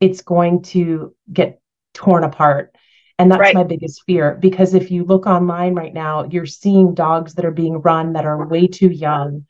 [0.00, 1.60] it's going to get
[1.92, 2.74] torn apart.
[3.18, 3.54] And that's right.
[3.54, 7.50] my biggest fear because if you look online right now, you're seeing dogs that are
[7.50, 9.46] being run that are way too young,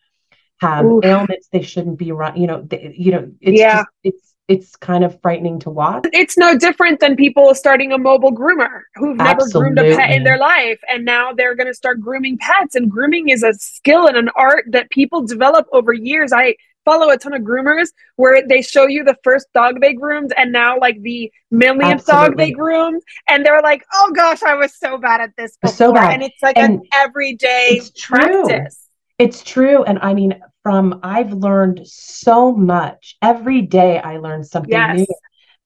[0.61, 1.05] have Oof.
[1.05, 2.37] ailments they shouldn't be run.
[2.37, 3.76] You know, they, you know, it's yeah.
[3.76, 6.05] Just, it's it's kind of frightening to watch.
[6.12, 9.74] It's no different than people starting a mobile groomer who've never Absolutely.
[9.74, 12.90] groomed a pet in their life and now they're going to start grooming pets and
[12.90, 16.32] grooming is a skill and an art that people develop over years.
[16.32, 20.32] I follow a ton of groomers where they show you the first dog they groomed
[20.36, 24.74] and now like the millionth dog they groomed, and they're like, "Oh gosh, I was
[24.76, 26.14] so bad at this before," So bad.
[26.14, 28.88] and it's like And an everyday practice.
[29.21, 29.85] It's true.
[29.85, 33.16] And I mean, from I've learned so much.
[33.23, 34.99] Every day I learn something Yes.
[34.99, 35.07] new.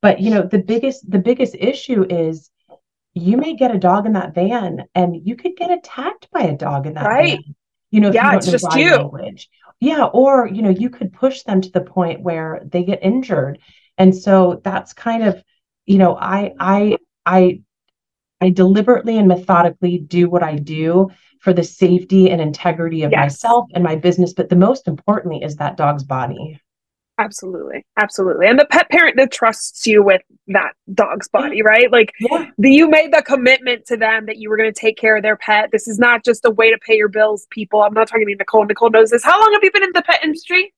[0.02, 2.50] But you know, the biggest the biggest issue is
[3.14, 6.56] you may get a dog in that van and you could get attacked by a
[6.56, 7.14] dog in that van.
[7.14, 7.30] Right.
[7.30, 7.54] van.
[7.90, 8.90] You know, Yeah, you it's just you.
[8.96, 9.48] language.
[9.80, 13.58] Yeah, or you know, you could push them to the point where they get injured.
[13.98, 15.42] And so that's kind of,
[15.86, 17.60] you know, I I I
[18.44, 23.20] I deliberately and methodically do what I do for the safety and integrity of Yes.
[23.20, 24.34] myself and my business.
[24.34, 26.60] But the most importantly is that dog's body.
[27.16, 31.90] Absolutely, absolutely, and the pet parent that trusts you with that dog's body, right?
[31.92, 32.46] Like Yeah.
[32.58, 35.22] the, you made the commitment to them that you were going to take care of
[35.22, 35.70] their pet.
[35.70, 37.82] This is not just a way to pay your bills, people.
[37.82, 38.64] I'm not talking to Nicole.
[38.66, 39.22] Nicole knows this.
[39.24, 40.74] How long have you been in the pet industry?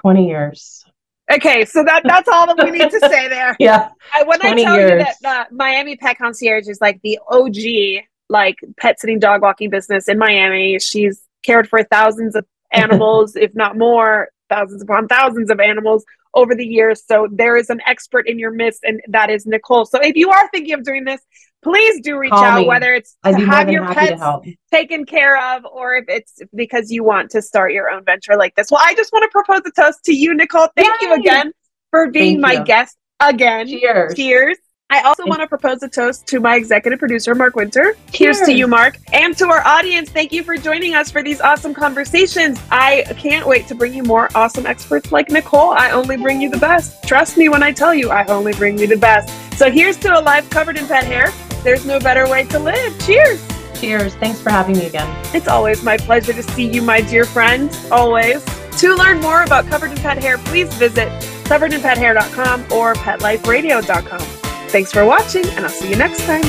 [0.00, 0.84] 20 years.
[1.30, 3.56] Okay, so that that's all that we need to say there.
[3.60, 3.90] Yeah.
[4.14, 8.04] I, when I 20 tell you that uh, Miami Pet Concierge is like the OG,
[8.28, 13.54] like pet sitting dog walking business in Miami, she's cared for thousands of animals, if
[13.54, 16.04] not more, thousands upon thousands of animals
[16.34, 17.02] over the years.
[17.06, 19.84] So there is an expert in your midst, and that is Nicole.
[19.84, 21.20] So if you are thinking of doing this,
[21.62, 22.66] please do reach Call out, me.
[22.66, 24.22] whether it's I'd to have your pets
[24.70, 28.54] taken care of or if it's because you want to start your own venture like
[28.54, 28.70] this.
[28.70, 30.68] Well, I just want to propose a toast to you, Nicole.
[30.76, 31.52] Thank you again
[31.90, 32.64] for being Thank my you.
[32.64, 33.68] guest again.
[33.68, 34.14] Cheers.
[34.14, 34.56] Cheers.
[34.90, 37.94] I also want to propose a toast to my executive producer, Mark Winter.
[38.12, 38.98] Cheers to you, Mark.
[39.12, 42.60] And to our audience, thank you for joining us for these awesome conversations.
[42.72, 45.70] I can't wait to bring you more awesome experts like Nicole.
[45.70, 47.04] I only bring you the best.
[47.04, 49.32] Trust me when I tell you, I only bring you the best.
[49.56, 51.32] So here's to a life covered in pet hair.
[51.62, 52.98] There's no better way to live.
[53.06, 53.46] Cheers.
[53.80, 54.14] Cheers.
[54.16, 55.08] Thanks for having me again.
[55.32, 57.70] It's always my pleasure to see you, my dear friend.
[57.92, 58.44] Always.
[58.80, 61.08] To learn more about Covered in Pet Hair, please visit
[61.44, 64.39] coveredinpethair.com or petliferadio.com.
[64.70, 66.42] Thanks for watching, and I'll see you next time.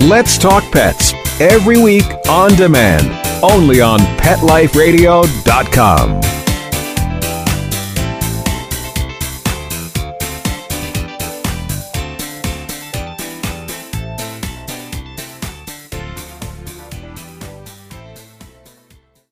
[0.00, 3.08] Let's Talk Pets every week on demand,
[3.42, 6.37] only on PetLifeRadio.com.